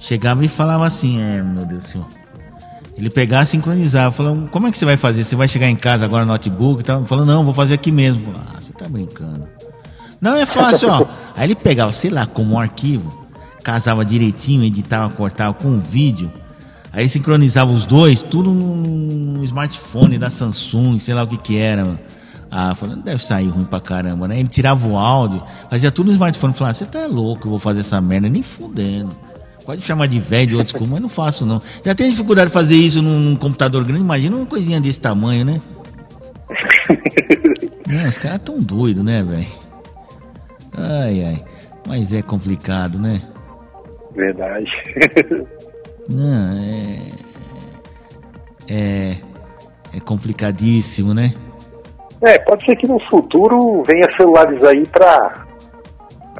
[0.00, 2.08] chegava e falava assim, é, meu Deus do céu.
[2.96, 5.24] Ele pegava, sincronizava, falando, como é que você vai fazer?
[5.24, 7.04] Você vai chegar em casa agora no notebook tal?
[7.04, 8.32] Falou, não, vou fazer aqui mesmo.
[8.34, 9.46] Ah, você tá brincando.
[10.20, 11.06] Não, é fácil, ó.
[11.36, 13.26] Aí ele pegava, sei lá, como um arquivo,
[13.62, 16.30] casava direitinho, editava, cortava com um vídeo.
[16.92, 21.98] Aí sincronizava os dois, tudo no smartphone da Samsung, sei lá o que que era.
[22.50, 24.38] Ah, falando, deve sair ruim pra caramba, né?
[24.38, 26.54] Ele tirava o áudio, fazia tudo no smartphone.
[26.54, 29.10] Falava, você tá louco, eu vou fazer essa merda, nem fudendo.
[29.64, 31.60] Pode chamar de velho, de outros como, mas não faço não.
[31.84, 35.60] Já tem dificuldade de fazer isso num computador grande, imagina uma coisinha desse tamanho, né?
[37.88, 39.63] não, os caras tão doidos, né, velho?
[40.76, 41.44] Ai, ai.
[41.86, 43.22] Mas é complicado, né?
[44.14, 44.70] Verdade.
[46.08, 46.98] não, é.
[48.70, 49.16] É.
[49.96, 51.32] É complicadíssimo, né?
[52.20, 55.46] É, pode ser que no futuro venha celulares aí pra,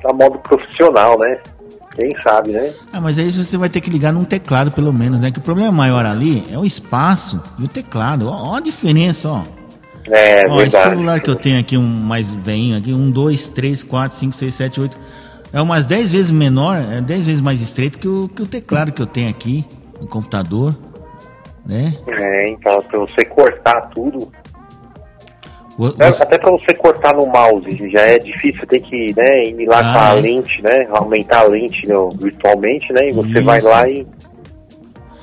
[0.00, 1.38] pra modo profissional, né?
[1.94, 2.74] Quem sabe, né?
[2.92, 5.30] Ah, mas aí você vai ter que ligar num teclado, pelo menos, né?
[5.30, 8.28] Que o problema maior ali é o espaço e o teclado.
[8.28, 9.42] Ó, ó a diferença, ó.
[10.10, 10.62] É, ó, verdade.
[10.62, 14.34] esse celular que eu tenho aqui, um mais veinho aqui, um, dois, três, quatro, cinco,
[14.34, 14.98] seis, sete, oito.
[15.52, 18.92] É umas dez vezes menor, é dez vezes mais estreito que o, que o teclado
[18.92, 19.64] que eu tenho aqui
[20.00, 20.76] no computador,
[21.64, 21.94] né?
[22.06, 24.30] É, então, pra você cortar tudo,
[25.76, 26.22] você...
[26.22, 29.92] Até para você cortar no mouse já é difícil, tem que né, ir lá ah,
[29.92, 30.20] com a é?
[30.20, 30.86] lente, né?
[30.90, 33.08] Aumentar a lente no, virtualmente, né?
[33.08, 33.44] E você Isso.
[33.44, 34.06] vai lá e.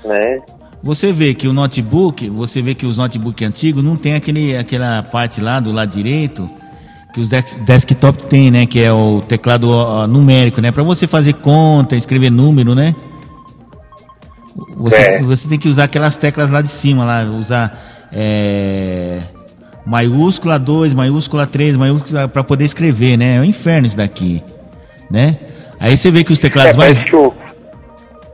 [0.04, 0.38] Né?
[0.84, 5.04] Você vê que o notebook, você vê que os notebooks antigos não tem aquele, aquela
[5.04, 6.50] parte lá do lado direito
[7.14, 8.66] que os desktop tem, né?
[8.66, 10.72] Que é o teclado numérico, né?
[10.72, 12.96] Para você fazer conta, escrever número, né?
[14.78, 15.22] Você, é.
[15.22, 18.10] você tem que usar aquelas teclas lá de cima, lá, usar.
[18.14, 19.20] É
[19.86, 23.38] maiúscula 2, maiúscula 3, maiúscula para poder escrever, né?
[23.38, 24.44] É um inferno isso daqui,
[25.10, 25.38] né?
[25.80, 27.04] Aí você vê que os teclados é, mais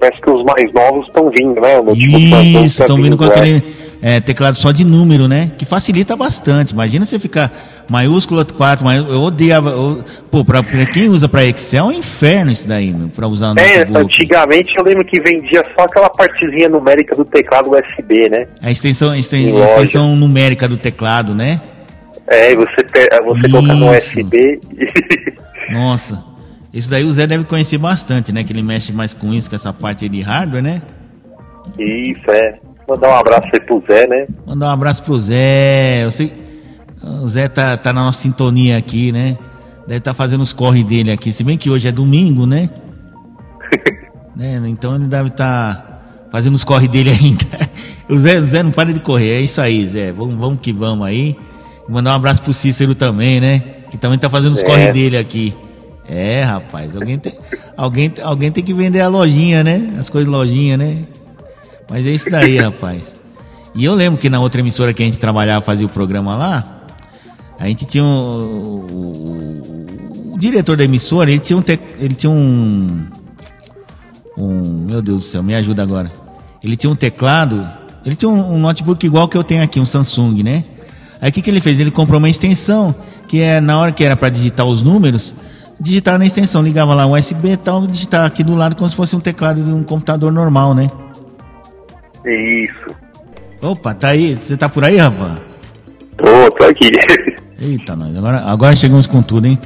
[0.08, 1.80] parece que os mais novos estão vindo, né?
[2.66, 3.62] Isso, estão vindo com aquele
[4.01, 5.51] é, teclado só de número, né?
[5.58, 6.72] Que facilita bastante.
[6.74, 7.51] Imagina você ficar
[7.89, 9.70] maiúscula 4, maiúscula, eu odiava.
[9.72, 10.62] Eu, pô, pra,
[10.93, 14.74] quem usa para Excel é um inferno isso daí, meu, pra usar no É, antigamente
[14.78, 18.47] eu lembro que vendia só aquela partezinha numérica do teclado USB, né?
[18.62, 21.62] A extensão, a extensão, a extensão numérica do teclado, né?
[22.28, 22.76] É, você,
[23.26, 24.60] você coloca no USB.
[25.72, 26.37] Nossa.
[26.78, 28.43] Isso daí o Zé deve conhecer bastante, né?
[28.43, 30.84] Que ele mexe mais com isso, com essa parte de hardware, né?
[31.75, 32.59] Isso, é.
[32.88, 34.28] Mandar um abraço aí pro Zé, né?
[34.45, 36.03] Mandar um abraço pro Zé.
[36.03, 36.32] Eu sei,
[37.01, 39.39] o Zé tá, tá na nossa sintonia aqui, né?
[39.88, 41.34] Deve estar tá fazendo os corre dele aqui.
[41.34, 42.69] Se bem que hoje é domingo, né?
[44.38, 44.61] né?
[44.67, 47.43] Então ele deve estar tá fazendo os corre dele ainda.
[48.07, 49.32] o, Zé, o Zé não para de correr.
[49.32, 50.11] É isso aí, Zé.
[50.11, 51.36] Vamos, vamos que vamos aí.
[51.89, 53.63] Mandar um abraço pro Cícero também, né?
[53.89, 54.63] Que também tá fazendo os é.
[54.63, 55.55] corre dele aqui.
[56.10, 57.34] É, rapaz, alguém tem,
[57.76, 59.93] alguém, alguém tem que vender a lojinha, né?
[59.99, 61.03] As coisas lojinha, né?
[61.89, 63.16] Mas é isso daí, rapaz.
[63.76, 66.78] E eu lembro que na outra emissora que a gente trabalhava, fazia o programa lá,
[67.60, 72.16] a gente tinha um, o, o, o, diretor da emissora, ele tinha um, te, ele
[72.16, 73.05] tinha um,
[74.38, 76.12] um, meu Deus do céu, me ajuda agora.
[76.64, 77.70] Ele tinha um teclado,
[78.05, 80.64] ele tinha um, um notebook igual que eu tenho aqui, um Samsung, né?
[81.20, 81.80] Aí o que, que ele fez?
[81.80, 82.95] Ele comprou uma extensão,
[83.28, 85.36] que é na hora que era para digitar os números,
[85.80, 88.95] digitar na extensão, ligava lá um USB e tal, digitar aqui do lado como se
[88.95, 90.89] fosse um teclado de um computador normal, né?
[92.25, 92.95] Isso.
[93.61, 94.36] Opa, tá aí.
[94.36, 95.39] Você tá por aí, rapaz?
[96.17, 96.91] Tô, tô aqui.
[97.59, 98.15] Eita, nós.
[98.15, 99.59] Agora, agora chegamos com tudo, hein?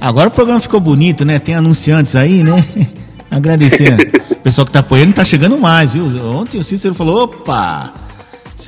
[0.00, 1.38] Agora o programa ficou bonito, né?
[1.38, 2.64] Tem anunciantes aí, né?
[3.30, 3.96] Agradecer.
[4.30, 6.06] o pessoal que tá apoiando tá chegando mais, viu?
[6.26, 7.92] Ontem o Cícero falou: opa!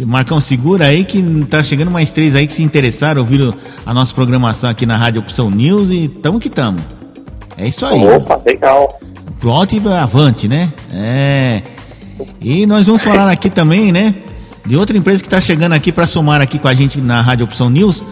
[0.01, 3.53] Marcão, segura aí que tá chegando mais três aí que se interessaram, ouviram
[3.84, 6.78] a nossa programação aqui na Rádio Opção News e tamo que tamo.
[7.57, 8.03] É isso aí.
[8.03, 8.99] Opa, legal.
[9.38, 10.72] Pronto e avante, né?
[10.93, 11.62] É.
[12.40, 14.14] E nós vamos falar aqui também, né?
[14.66, 17.45] de outra empresa que está chegando aqui para somar aqui com a gente na Rádio
[17.45, 18.03] Opção News,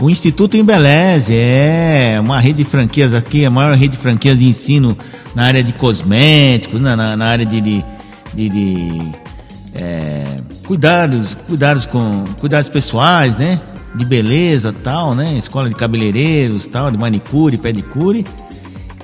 [0.00, 4.46] o Instituto Embeleze, é uma rede de franquias aqui, a maior rede de franquias de
[4.46, 4.96] ensino
[5.34, 7.84] na área de cosméticos, na, na, na área de, de,
[8.34, 9.12] de, de
[9.74, 10.24] é,
[10.70, 13.60] cuidados, cuidados com cuidados pessoais, né?
[13.92, 15.34] De beleza tal, né?
[15.36, 18.24] Escola de cabeleireiros tal, de manicure, pedicure.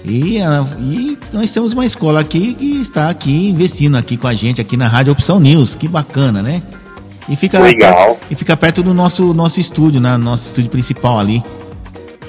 [0.05, 4.61] E, e nós temos uma escola aqui que está aqui investindo aqui com a gente
[4.61, 5.75] aqui na Rádio Opção News.
[5.75, 6.63] Que bacana, né?
[7.29, 8.17] E fica, Legal.
[8.31, 10.17] e fica perto do nosso, nosso estúdio, né?
[10.17, 11.43] Nosso estúdio principal ali.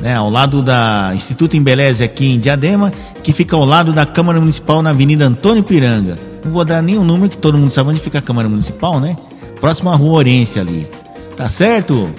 [0.02, 0.16] Né?
[0.16, 2.92] Ao lado da Instituto Embeleze aqui em Diadema,
[3.24, 6.16] que fica ao lado da Câmara Municipal na Avenida Antônio Piranga.
[6.44, 9.16] Não vou dar nenhum número que todo mundo sabe onde fica a Câmara Municipal, né?
[9.60, 10.90] Próxima Rua Orência ali.
[11.36, 12.10] Tá certo?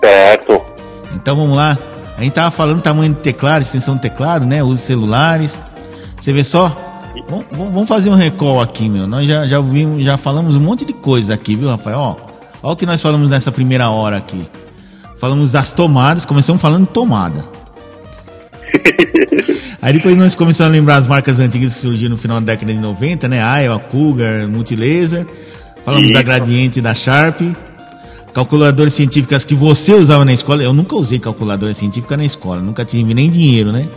[0.00, 0.64] Certo.
[1.14, 1.76] Então vamos lá.
[2.16, 4.62] A gente tava falando tamanho de teclado, extensão de teclado, né?
[4.62, 5.56] Uso celulares.
[6.20, 6.76] Você vê só?
[7.28, 9.06] Vamos, vamos fazer um recall aqui, meu.
[9.06, 11.98] Nós já, já, vimos, já falamos um monte de coisa aqui, viu, Rafael?
[11.98, 12.16] Ó,
[12.62, 14.48] ó o que nós falamos nessa primeira hora aqui.
[15.18, 17.44] Falamos das tomadas, começamos falando tomada.
[19.82, 22.72] Aí depois nós começamos a lembrar as marcas antigas que surgiram no final da década
[22.72, 23.64] de 90, né?
[23.64, 25.26] Iowa, Cougar, Multilaser.
[25.88, 26.12] Falamos Isso.
[26.14, 27.40] da Gradiente da Sharp.
[28.34, 30.62] Calculadoras científicas que você usava na escola.
[30.62, 33.88] Eu nunca usei calculadora científica na escola, nunca tive nem dinheiro, né?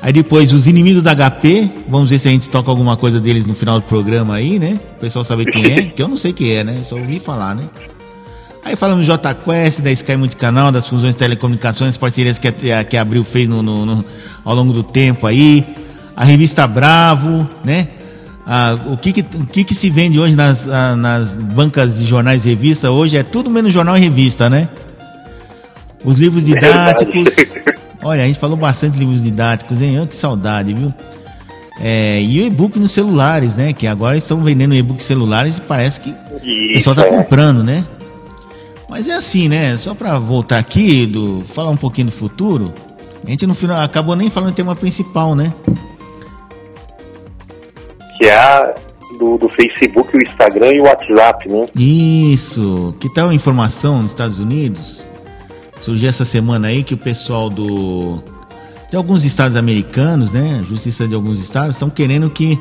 [0.00, 3.44] Aí depois os inimigos da HP, vamos ver se a gente toca alguma coisa deles
[3.44, 4.78] no final do programa aí, né?
[4.96, 6.80] O pessoal saber quem é, que eu não sei quem é, né?
[6.84, 7.64] Só ouvi falar, né?
[8.64, 12.96] Aí falamos do JQuest, da Sky Multicanal, das fusões de telecomunicações, parcerias que, a- que
[12.96, 14.04] a Abril fez no, no- no-
[14.44, 15.66] ao longo do tempo aí.
[16.16, 17.88] A revista Bravo, né?
[18.46, 22.06] Ah, o que que, o que que se vende hoje nas, ah, nas bancas de
[22.06, 24.68] jornais e revista hoje é tudo menos jornal e revista, né?
[26.04, 27.34] Os livros didáticos.
[27.34, 27.80] Verdade.
[28.02, 30.06] Olha, a gente falou bastante de livros didáticos, hein?
[30.06, 30.92] Que saudade, viu?
[31.78, 33.72] É, e o e-book nos celulares, né?
[33.72, 37.10] Que agora estão vendendo e-book celulares e parece que o Isso, pessoal tá é.
[37.10, 37.84] comprando, né?
[38.88, 39.76] Mas é assim, né?
[39.76, 42.72] Só para voltar aqui, do, falar um pouquinho do futuro,
[43.24, 45.52] a gente no final acabou nem falando do tema principal, né?
[48.20, 48.74] Que é a
[49.18, 51.66] do, do Facebook, o Instagram e o WhatsApp, né?
[51.74, 52.94] Isso.
[53.00, 55.02] Que tal a informação nos Estados Unidos?
[55.80, 58.22] Surgiu essa semana aí que o pessoal do
[58.90, 62.58] de alguns estados americanos, né, justiça de alguns estados estão querendo que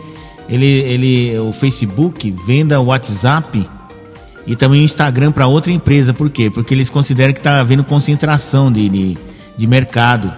[0.47, 3.68] ele, ele o Facebook venda o WhatsApp
[4.45, 6.14] e também o Instagram para outra empresa.
[6.14, 6.49] Por quê?
[6.49, 9.18] Porque eles consideram que está havendo concentração de, de,
[9.57, 10.32] de mercado,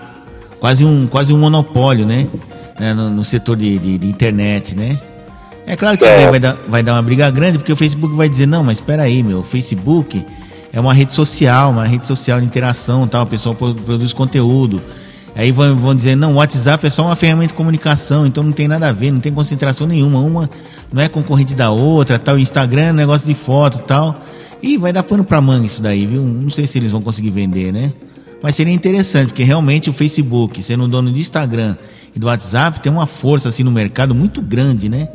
[0.60, 2.28] quase um quase um monopólio, né,
[2.80, 4.98] né, no, no setor de, de, de internet, né?
[5.66, 6.30] É claro que isso daí É.
[6.30, 9.04] vai dar, vai dar uma briga grande, porque o Facebook vai dizer, não, mas espera
[9.04, 10.26] aí, meu, o Facebook
[10.74, 14.82] é uma rede social, uma rede social de interação, tal, o pessoal pro- produz conteúdo.
[15.36, 18.52] Aí vão, vão dizer, não, o WhatsApp é só uma ferramenta de comunicação, então não
[18.52, 20.50] tem nada a ver, não tem concentração nenhuma, uma
[20.92, 24.16] não é concorrente da outra, tal, o Instagram é um negócio de foto tal.
[24.62, 26.22] E vai dar pano pra manga isso daí, viu?
[26.22, 27.92] Não sei se eles vão conseguir vender, né?
[28.44, 31.76] Mas seria interessante, porque realmente o Facebook, sendo dono do Instagram
[32.16, 35.08] e do WhatsApp, tem uma força assim no mercado muito grande, né?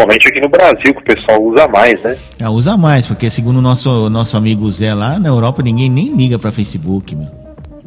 [0.00, 2.16] Principalmente aqui no Brasil, que o pessoal usa mais, né?
[2.40, 6.14] Ah, usa mais, porque segundo o nosso, nosso amigo Zé lá, na Europa ninguém nem
[6.14, 7.28] liga pra Facebook, meu.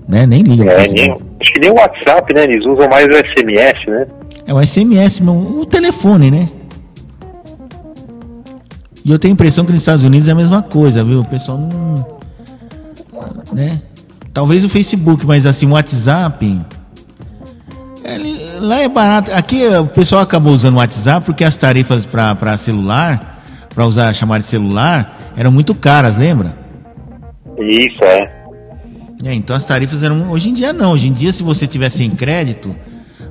[0.08, 0.26] Né?
[0.26, 1.08] Nem liga pra É, Facebook.
[1.24, 2.44] nem, acho que nem o WhatsApp, né?
[2.44, 4.08] Eles usam mais o SMS, né?
[4.46, 6.48] É o SMS, meu, o telefone, né?
[9.04, 11.22] E eu tenho a impressão que nos Estados Unidos é a mesma coisa, viu?
[11.22, 12.18] O pessoal não.
[13.54, 13.82] Né?
[14.34, 16.60] Talvez o Facebook, mas assim, o WhatsApp.
[18.04, 19.32] Ele- lá é barato.
[19.34, 23.44] Aqui eh, o pessoal acabou usando o WhatsApp porque as tarifas para celular,
[23.74, 26.56] para usar chamar de celular, eram muito caras, lembra?
[27.60, 28.44] Isso, é.
[29.26, 30.32] É, então as tarifas eram.
[30.32, 30.92] Hoje em dia não.
[30.94, 32.76] Hoje em dia, se você tiver sem crédito,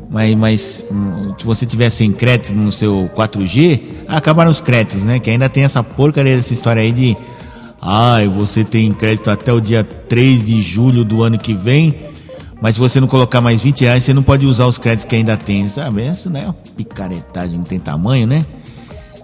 [0.08, 5.18] mas, mas hum, se você tiver sem crédito no seu 4G, acabaram os créditos, né?
[5.18, 7.16] Que ainda tem essa porcaria dessa história aí de.
[7.84, 11.94] Ai, você tem crédito até o dia 3 de julho do ano que vem,
[12.62, 15.16] mas se você não colocar mais 20 reais, você não pode usar os créditos que
[15.16, 16.06] ainda tem, sabe?
[16.06, 18.46] Isso né, é uma picaretagem, não tem tamanho, né?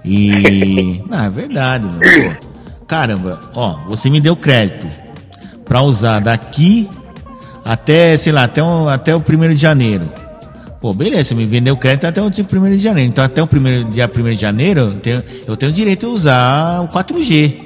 [0.04, 1.00] E.
[1.08, 2.34] Não, é verdade, meu.
[2.34, 2.46] Pô,
[2.86, 4.88] Caramba, ó, você me deu crédito
[5.64, 6.88] para usar daqui
[7.64, 10.10] até, sei lá, até o, até o 1 de janeiro.
[10.80, 13.10] Pô, beleza, você me vendeu crédito até o dia 1 de janeiro.
[13.10, 16.80] Então, até o primeiro, dia 1 de janeiro, eu tenho, eu tenho direito a usar
[16.80, 17.56] o 4G,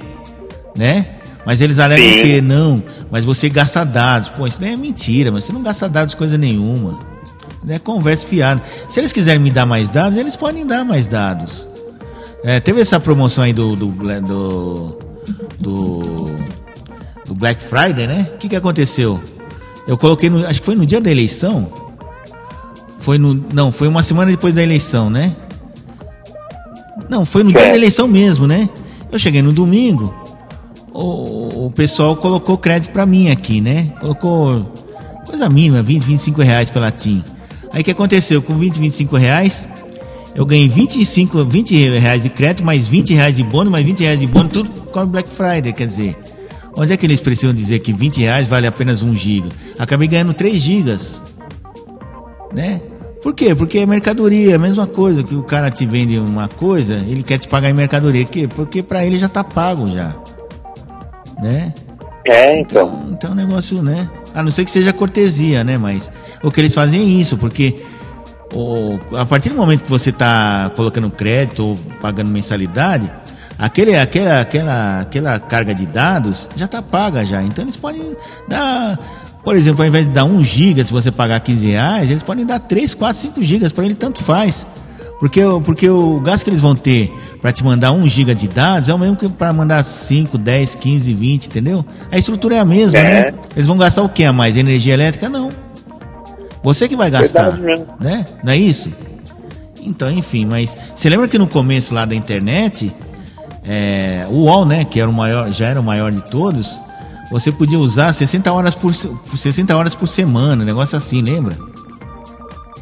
[0.77, 1.07] né?
[1.45, 2.23] Mas eles alegam Sim.
[2.23, 4.29] que não, mas você gasta dados.
[4.29, 6.99] Pô, isso daí é mentira, mas você não gasta dados coisa nenhuma.
[7.69, 8.63] É conversa fiada.
[8.89, 11.67] Se eles quiserem me dar mais dados, eles podem dar mais dados.
[12.45, 14.99] É, teve essa promoção aí do, do, do,
[15.61, 16.27] do,
[17.27, 18.27] do Black Friday, né?
[18.35, 19.21] O que, que aconteceu?
[19.87, 21.73] Eu coloquei, no, acho que foi no dia da eleição.
[22.99, 25.35] Foi no, não, foi uma semana depois da eleição, né?
[27.09, 27.71] Não, foi no dia É.
[27.71, 28.69] da eleição mesmo, né?
[29.11, 30.15] Eu cheguei no domingo,
[30.95, 33.93] o, o pessoal colocou crédito para mim aqui, né?
[34.01, 34.73] Colocou
[35.27, 37.23] coisa mínima, 20, 25 reais pela TIM.
[37.73, 38.43] Aí o que aconteceu?
[38.43, 39.67] Com 20, 25 reais,
[40.35, 44.21] eu ganhei 25, 20 reais de crédito, mais 20 reais de bônus, mais 20 reais
[44.21, 46.17] de bônus, tudo com Black Friday, quer dizer.
[46.77, 49.49] Onde é que eles precisam dizer que 20 reais vale apenas 1 giga?
[49.79, 51.21] Acabei ganhando 3 gigas.
[52.53, 52.81] Né?
[53.23, 53.55] Por quê?
[53.55, 57.39] Porque é mercadoria, a mesma coisa que o cara te vende uma coisa, ele quer
[57.39, 58.25] te pagar em mercadoria.
[58.25, 58.49] Por quê?
[58.49, 60.15] Porque para ele já tá pago já.
[61.43, 61.75] Né?
[62.25, 62.87] É, então.
[62.87, 63.13] então.
[63.13, 64.09] Então é um negócio, né?
[64.35, 65.77] A não ser que seja cortesia, né?
[65.77, 66.11] Mas
[66.43, 67.83] o que eles fazem é isso, porque
[68.53, 73.11] o, a partir do momento que você está colocando crédito ou pagando mensalidade,
[73.59, 77.43] aquele, aquela, aquela, aquela carga de dados já está paga já.
[77.43, 78.17] Então eles podem
[78.49, 78.99] dar,
[79.45, 82.47] por exemplo, ao invés de dar 1 giga, se você pagar 15 reais, eles podem
[82.47, 84.67] dar 3, 4, 5 gigas, para ele tanto faz.
[85.23, 87.09] Porque, porque o gasto que eles vão ter
[87.41, 90.75] para te mandar 1 giga de dados é o mesmo que para mandar 5, 10,
[90.75, 91.87] 15, 20, entendeu?
[92.11, 93.31] A estrutura é a mesma, é.
[93.31, 93.35] né?
[93.55, 94.57] Eles vão gastar o que a mais?
[94.57, 95.29] Energia elétrica?
[95.29, 95.53] Não.
[96.65, 97.57] Você que vai gastar,
[98.01, 98.25] né?
[98.43, 98.91] Não é isso?
[99.81, 102.93] Então, enfim, mas você lembra que no começo lá da internet,
[103.65, 106.77] é, o UOL, né, que era o maior, já era o maior de todos,
[107.31, 111.57] você podia usar 60 horas por 60 horas por semana, negócio assim, lembra?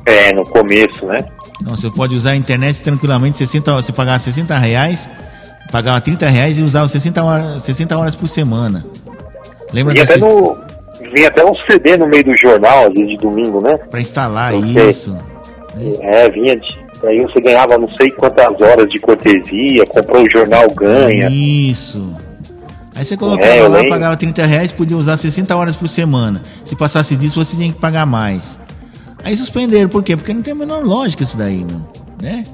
[0.07, 1.23] É, no começo, né?
[1.63, 5.09] Não, você pode usar a internet tranquilamente, 60, você pagava 60 reais,
[5.71, 8.85] pagava 30 reais e usava 60 horas, 60 horas por semana.
[9.73, 10.57] Lembra e até no,
[11.15, 13.77] vinha até um CD no meio do jornal, às vezes de domingo, né?
[13.77, 15.17] Para instalar isso.
[16.01, 20.69] É, vinha de, aí você ganhava não sei quantas horas de cortesia, comprou o jornal
[20.71, 21.29] ganha.
[21.31, 22.17] Isso.
[22.95, 26.43] Aí você colocava é, lá, pagava 30 reais, podia usar 60 horas por semana.
[26.65, 28.59] Se passasse disso, você tinha que pagar mais.
[29.23, 30.17] Aí suspenderam, por quê?
[30.17, 31.81] Porque não tem a menor lógica isso daí, meu,
[32.21, 32.45] né?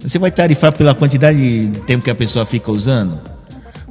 [0.00, 3.20] Você vai tarifar pela quantidade de tempo que a pessoa fica usando?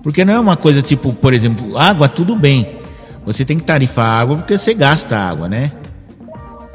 [0.03, 2.77] Porque não é uma coisa tipo, por exemplo, água, tudo bem.
[3.25, 5.71] Você tem que tarifar água porque você gasta água, né?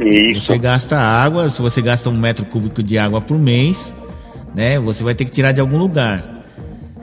[0.00, 0.46] Isso.
[0.46, 3.94] Você gasta água, se você gasta um metro cúbico de água por mês,
[4.54, 4.78] né?
[4.80, 6.40] Você vai ter que tirar de algum lugar.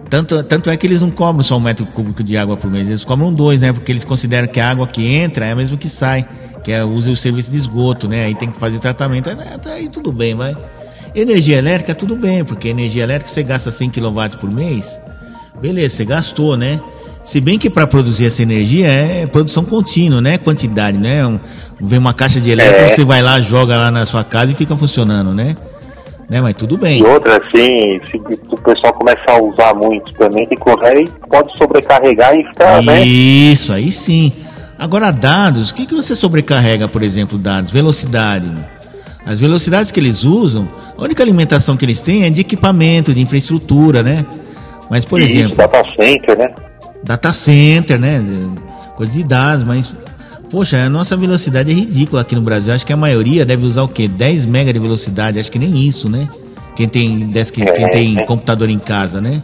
[0.10, 2.88] Tanto, tanto é que eles não cobram só um metro cúbico de água por mês,
[2.88, 3.72] eles cobram dois, né?
[3.72, 6.26] Porque eles consideram que a água que entra é a mesma que sai,
[6.68, 8.26] que é usa o serviço de esgoto, né?
[8.26, 9.38] Aí tem que fazer tratamento, aí,
[9.72, 10.54] aí tudo bem, vai.
[11.16, 15.00] Energia elétrica, tudo bem, porque energia elétrica você gasta 100 kW por mês,
[15.62, 16.82] beleza, você gastou, né?
[17.24, 20.38] Se bem que para produzir essa energia é produção contínua, né?
[20.38, 21.26] Quantidade, né?
[21.26, 21.40] Um,
[21.80, 22.90] vem uma caixa de elétrica, é.
[22.90, 25.56] você vai lá, joga lá na sua casa e fica funcionando, né?
[26.30, 26.42] né?
[26.42, 27.00] Mas tudo bem.
[27.00, 31.30] E outra, assim, se o pessoal começa a usar muito também, tem que correr e
[31.30, 33.04] pode sobrecarregar e ficar, né?
[33.04, 34.34] Isso, aí sim.
[34.78, 37.72] Agora, dados, o que, que você sobrecarrega, por exemplo, dados?
[37.72, 38.48] Velocidade.
[38.48, 38.66] Né?
[39.26, 43.22] As velocidades que eles usam, a única alimentação que eles têm é de equipamento, de
[43.22, 44.26] infraestrutura, né?
[44.90, 45.58] Mas, por Isso, exemplo.
[45.58, 46.54] Data center, né?
[47.04, 48.24] data center, né?
[48.96, 49.94] Coisa de dados, mas
[50.50, 52.74] Poxa, a nossa velocidade é ridícula aqui no Brasil.
[52.74, 54.08] Acho que a maioria deve usar o quê?
[54.08, 55.40] 10 mega de velocidade.
[55.40, 56.30] Acho que nem isso, né?
[56.74, 59.44] Quem tem, quem, quem tem computador em casa, né?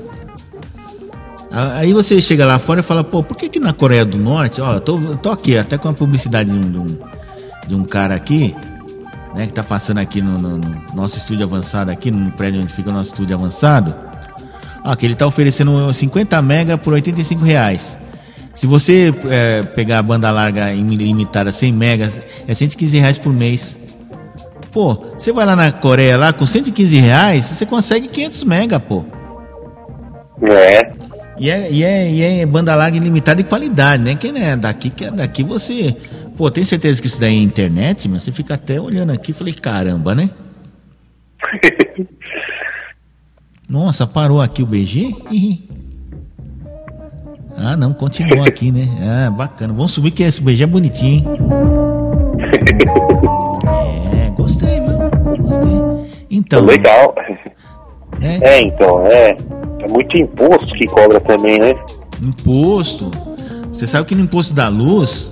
[1.55, 4.59] Aí você chega lá fora e fala, pô, por que que na Coreia do Norte,
[4.59, 6.99] ó, tô, tô aqui até com a publicidade de um, de um,
[7.67, 8.55] de um cara aqui,
[9.35, 12.73] né, que tá passando aqui no, no, no, nosso estúdio avançado aqui, no prédio onde
[12.73, 13.93] fica o nosso estúdio avançado.
[14.83, 17.99] Ah, que ele está oferecendo 50 mega por 85 reais.
[18.55, 23.77] Se você é, pegar a banda larga ilimitada 100 megas, é 115 reais por mês.
[24.71, 29.05] Pô, você vai lá na Coreia lá com 115 reais, você consegue 500 mega, pô.
[30.41, 31.02] É.
[31.37, 34.15] E é, e é, e é banda larga ilimitada de qualidade, né?
[34.15, 35.95] Quem é daqui, que é daqui você.
[36.37, 39.33] Pô, tem certeza que isso daí é internet, mas você fica até olhando aqui e
[39.33, 40.29] falei, caramba, né?
[43.67, 45.15] Nossa, parou aqui o BG?
[47.57, 48.87] ah, não, continua aqui, né?
[49.01, 49.73] Ah, bacana.
[49.73, 51.25] Vamos subir que esse BG é bonitinho, hein?
[54.15, 54.97] É, gostei, viu?
[55.37, 56.25] Gostei.
[56.29, 56.65] Então.
[56.65, 57.15] Legal.
[58.21, 59.37] É, é então, é.
[59.83, 61.75] É muito imposto que cobra também, né?
[62.21, 63.11] Imposto.
[63.71, 65.31] Você sabe que no imposto da luz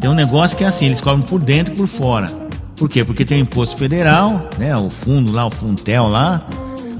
[0.00, 2.28] tem um negócio que é assim, eles cobram por dentro e por fora.
[2.76, 3.04] Por quê?
[3.04, 4.76] Porque tem o imposto federal, né?
[4.76, 6.44] O fundo lá, o Funtel lá,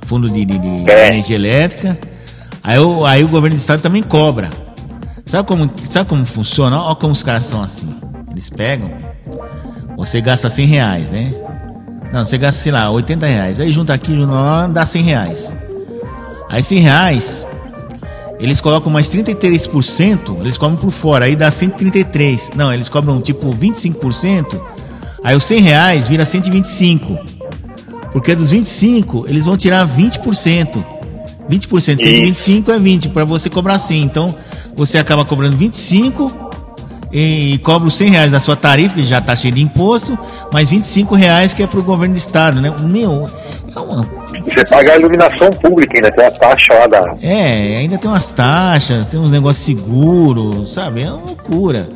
[0.07, 1.09] fundo de, de, de é.
[1.09, 1.99] energia elétrica.
[2.63, 4.49] Aí o, aí o governo do estado também cobra.
[5.27, 6.81] Sabe como, sabe como funciona?
[6.81, 7.93] Olha como os caras são assim.
[8.31, 8.93] Eles pegam,
[9.97, 11.35] você gasta 100 reais, né?
[12.13, 13.59] Não, você gasta, sei lá, 80 reais.
[13.59, 15.62] Aí junta aqui, junta lá, dá 100 reais.
[16.53, 17.47] Aí 100 reais,
[18.39, 22.51] eles colocam mais 33%, eles cobram por fora, aí dá 133.
[22.55, 24.61] Não, eles cobram tipo 25%,
[25.25, 27.19] aí os 100 reais vira 125.
[28.13, 30.85] Porque dos 25, eles vão tirar 20%.
[31.51, 34.03] 20% de 125 é 20, para você cobrar 100.
[34.03, 34.35] Então,
[34.77, 36.52] você acaba cobrando 25
[37.13, 40.19] e, cobra os 100 reais da sua tarifa, que já está cheio de imposto,
[40.53, 42.73] mais 25 reais que é para o governo do estado, né?
[42.81, 43.27] Meu,
[43.75, 44.03] é uma...
[44.45, 47.15] Você paga a iluminação pública ainda, tem a taxa lá da...
[47.21, 51.03] É, ainda tem umas taxas, tem uns negócios seguros, sabe?
[51.03, 51.89] É uma loucura.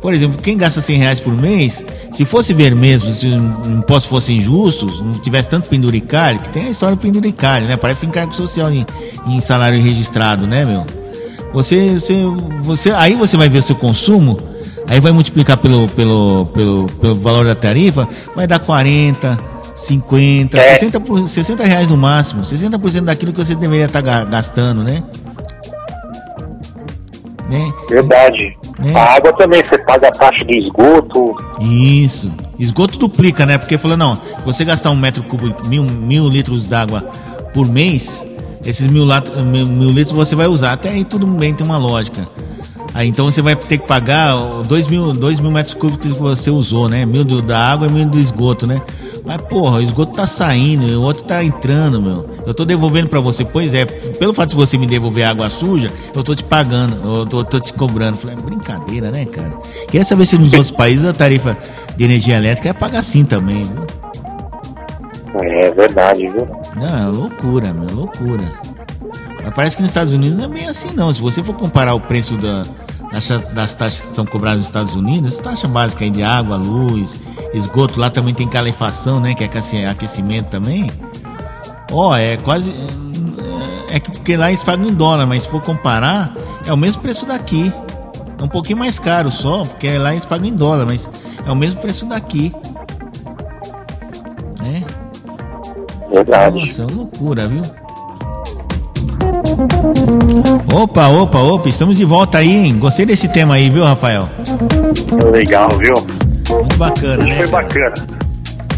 [0.00, 4.06] Por exemplo, quem gasta 100 reais por mês, se fosse ver mesmo, se os impostos
[4.06, 7.76] fossem justos, não tivesse tanto penduricalho, que tem a história do penduricalho, né?
[7.76, 8.86] Parece encargo social em,
[9.26, 10.86] em salário registrado, né, meu?
[11.52, 12.14] Você, você,
[12.62, 14.38] você, aí você vai ver o seu consumo,
[14.86, 19.36] aí vai multiplicar pelo, pelo, pelo, pelo valor da tarifa, vai dar 40,
[19.74, 20.76] 50, é.
[20.76, 25.02] 60, 60 reais no máximo, 60% daquilo que você deveria estar gastando, né?
[27.48, 27.72] né?
[27.88, 28.56] Verdade.
[28.78, 28.94] Né?
[28.94, 31.34] A água também, você paga a taxa de esgoto.
[31.60, 32.30] Isso.
[32.58, 33.56] Esgoto duplica, né?
[33.56, 37.02] Porque falou, não, você gastar um metro cúbico, mil, mil litros d'água
[37.54, 38.24] por mês,
[38.64, 40.72] esses mil, mil, mil, litros você vai usar.
[40.72, 42.28] Até aí tudo bem, tem uma lógica.
[42.94, 44.34] Aí então você vai ter que pagar
[44.66, 47.04] dois mil, dois mil metros cúbicos que você usou, né?
[47.04, 48.80] Mil do, da água e mil do esgoto, né?
[49.28, 52.26] Mas, porra, o esgoto tá saindo, o outro tá entrando, meu.
[52.46, 53.44] Eu tô devolvendo para você.
[53.44, 57.26] Pois é, pelo fato de você me devolver água suja, eu tô te pagando, eu
[57.26, 58.16] tô, tô te cobrando.
[58.16, 59.50] Falei, é brincadeira, né, cara?
[59.86, 61.58] Queria saber se nos outros países a tarifa
[61.94, 63.97] de energia elétrica é pagar assim também, viu?
[65.34, 66.48] É verdade, viu?
[66.76, 68.44] Não, é loucura, meu, loucura.
[69.42, 71.12] Mas parece que nos Estados Unidos não é bem assim, não.
[71.12, 72.62] Se você for comparar o preço da,
[73.52, 77.20] das taxas que são cobradas nos Estados Unidos, taxa básica aí de água, luz,
[77.52, 79.34] esgoto, lá também tem calefação, né?
[79.34, 80.90] Que é aquecimento também.
[81.90, 82.74] Ó, oh, é quase.
[83.90, 86.34] É, é que porque lá eles pagam em dólar, mas se for comparar,
[86.66, 87.72] é o mesmo preço daqui.
[88.38, 91.08] É um pouquinho mais caro só, porque lá eles pagam em dólar, mas
[91.46, 92.52] é o mesmo preço daqui.
[96.12, 96.58] Verdade.
[96.58, 97.62] Nossa, é loucura, viu?
[100.74, 102.78] Opa, opa, opa, estamos de volta aí, hein?
[102.78, 104.28] Gostei desse tema aí, viu, Rafael?
[105.32, 105.94] Legal, viu?
[106.56, 107.36] Muito bacana, né?
[107.36, 107.94] Foi bacana.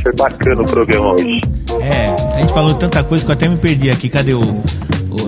[0.03, 1.41] Foi bacana o programa hoje.
[1.81, 4.09] É, a gente falou tanta coisa que eu até me perdi aqui.
[4.09, 4.41] Cadê o.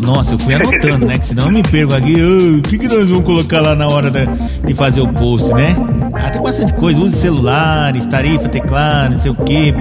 [0.00, 1.18] nossa, eu fui anotando, né?
[1.18, 2.14] Que senão eu me perco aqui.
[2.20, 5.76] Oh, o que, que nós vamos colocar lá na hora de, fazer o post, né?
[6.14, 7.00] Ah, tem bastante coisa.
[7.00, 9.72] Use celulares, tarifa, teclado, não sei o que,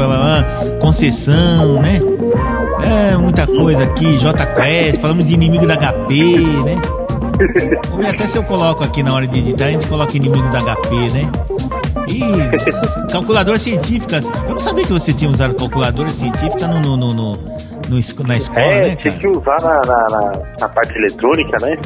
[0.79, 1.99] concessão, né?
[2.83, 6.81] É, muita coisa aqui, JQuest, falamos de inimigo da HP, né?
[7.97, 10.59] Ver até se eu coloco aqui na hora de editar, a gente coloca inimigo da
[10.59, 11.29] HP, né?
[12.07, 14.29] E calculadoras científicas.
[14.47, 17.39] Eu não sabia que você tinha usado calculadora científica no, no, no, no,
[17.91, 20.31] no na escola, é, né, tinha que usar na, na,
[20.61, 21.77] na, parte eletrônica, né?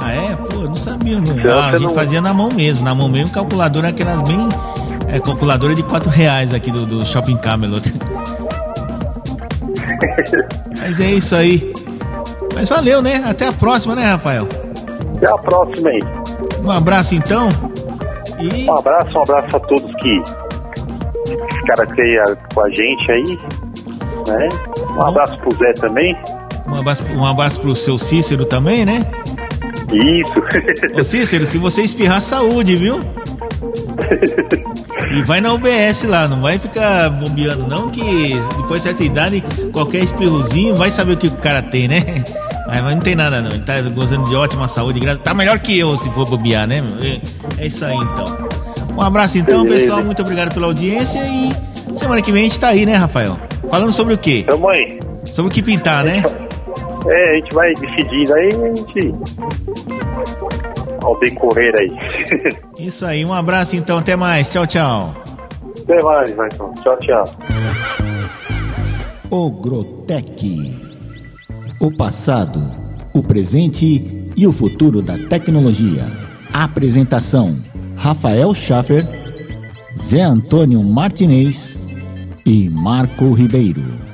[0.00, 0.36] Ah, é?
[0.36, 1.20] Pô, eu não sabia.
[1.20, 1.58] Não.
[1.58, 1.94] Ah, a gente não...
[1.94, 2.84] fazia na mão mesmo.
[2.84, 4.48] Na mão mesmo, calculadora aquelas bem...
[5.08, 7.82] É, calculadora de 4 reais aqui do, do Shopping Camelot.
[10.78, 11.72] Mas é isso aí.
[12.54, 13.24] Mas valeu, né?
[13.26, 14.46] Até a próxima, né, Rafael?
[15.16, 16.00] Até a próxima aí.
[16.62, 17.48] Um abraço então.
[18.38, 18.68] E...
[18.68, 20.22] Um abraço, um abraço a todos que
[21.54, 22.02] ficaram aqui
[22.54, 23.38] com a gente aí.
[24.28, 24.48] Né?
[24.98, 26.16] Um abraço pro Zé também.
[26.66, 29.06] Um abraço, um abraço pro seu Cícero também, né?
[29.92, 30.34] Isso.
[30.98, 32.98] Ô Cícero, se você espirrar, saúde, viu?
[35.10, 39.42] E vai na UBS lá, não vai ficar bombeando não, que depois de certa idade,
[39.72, 42.22] qualquer espirrozinho vai saber o que o cara tem, né?
[42.66, 45.96] Mas não tem nada não, ele tá gozando de ótima saúde, tá melhor que eu
[45.96, 46.82] se for bobear, né?
[47.56, 48.24] É isso aí então.
[48.94, 52.68] Um abraço então, pessoal, muito obrigado pela audiência e semana que vem a gente tá
[52.68, 53.47] aí, né, Rafael?
[53.70, 54.44] Falando sobre o quê?
[54.46, 54.98] Tamo aí.
[55.24, 56.22] Sobre o que pintar, né?
[57.06, 59.12] É, a gente vai decidindo aí, a gente
[61.02, 61.90] ao decorrer aí.
[62.86, 64.50] Isso aí, um abraço então, até mais.
[64.50, 65.14] Tchau, tchau.
[65.82, 66.74] Até mais, Maicon.
[66.82, 67.24] Tchau, tchau.
[69.30, 70.76] O Grotec.
[71.80, 72.60] O passado,
[73.14, 76.04] o presente e o futuro da tecnologia.
[76.52, 77.58] Apresentação:
[77.94, 79.04] Rafael Schaffer,
[79.98, 81.77] Zé Antônio Martinez
[82.48, 84.07] e Marco Ribeiro.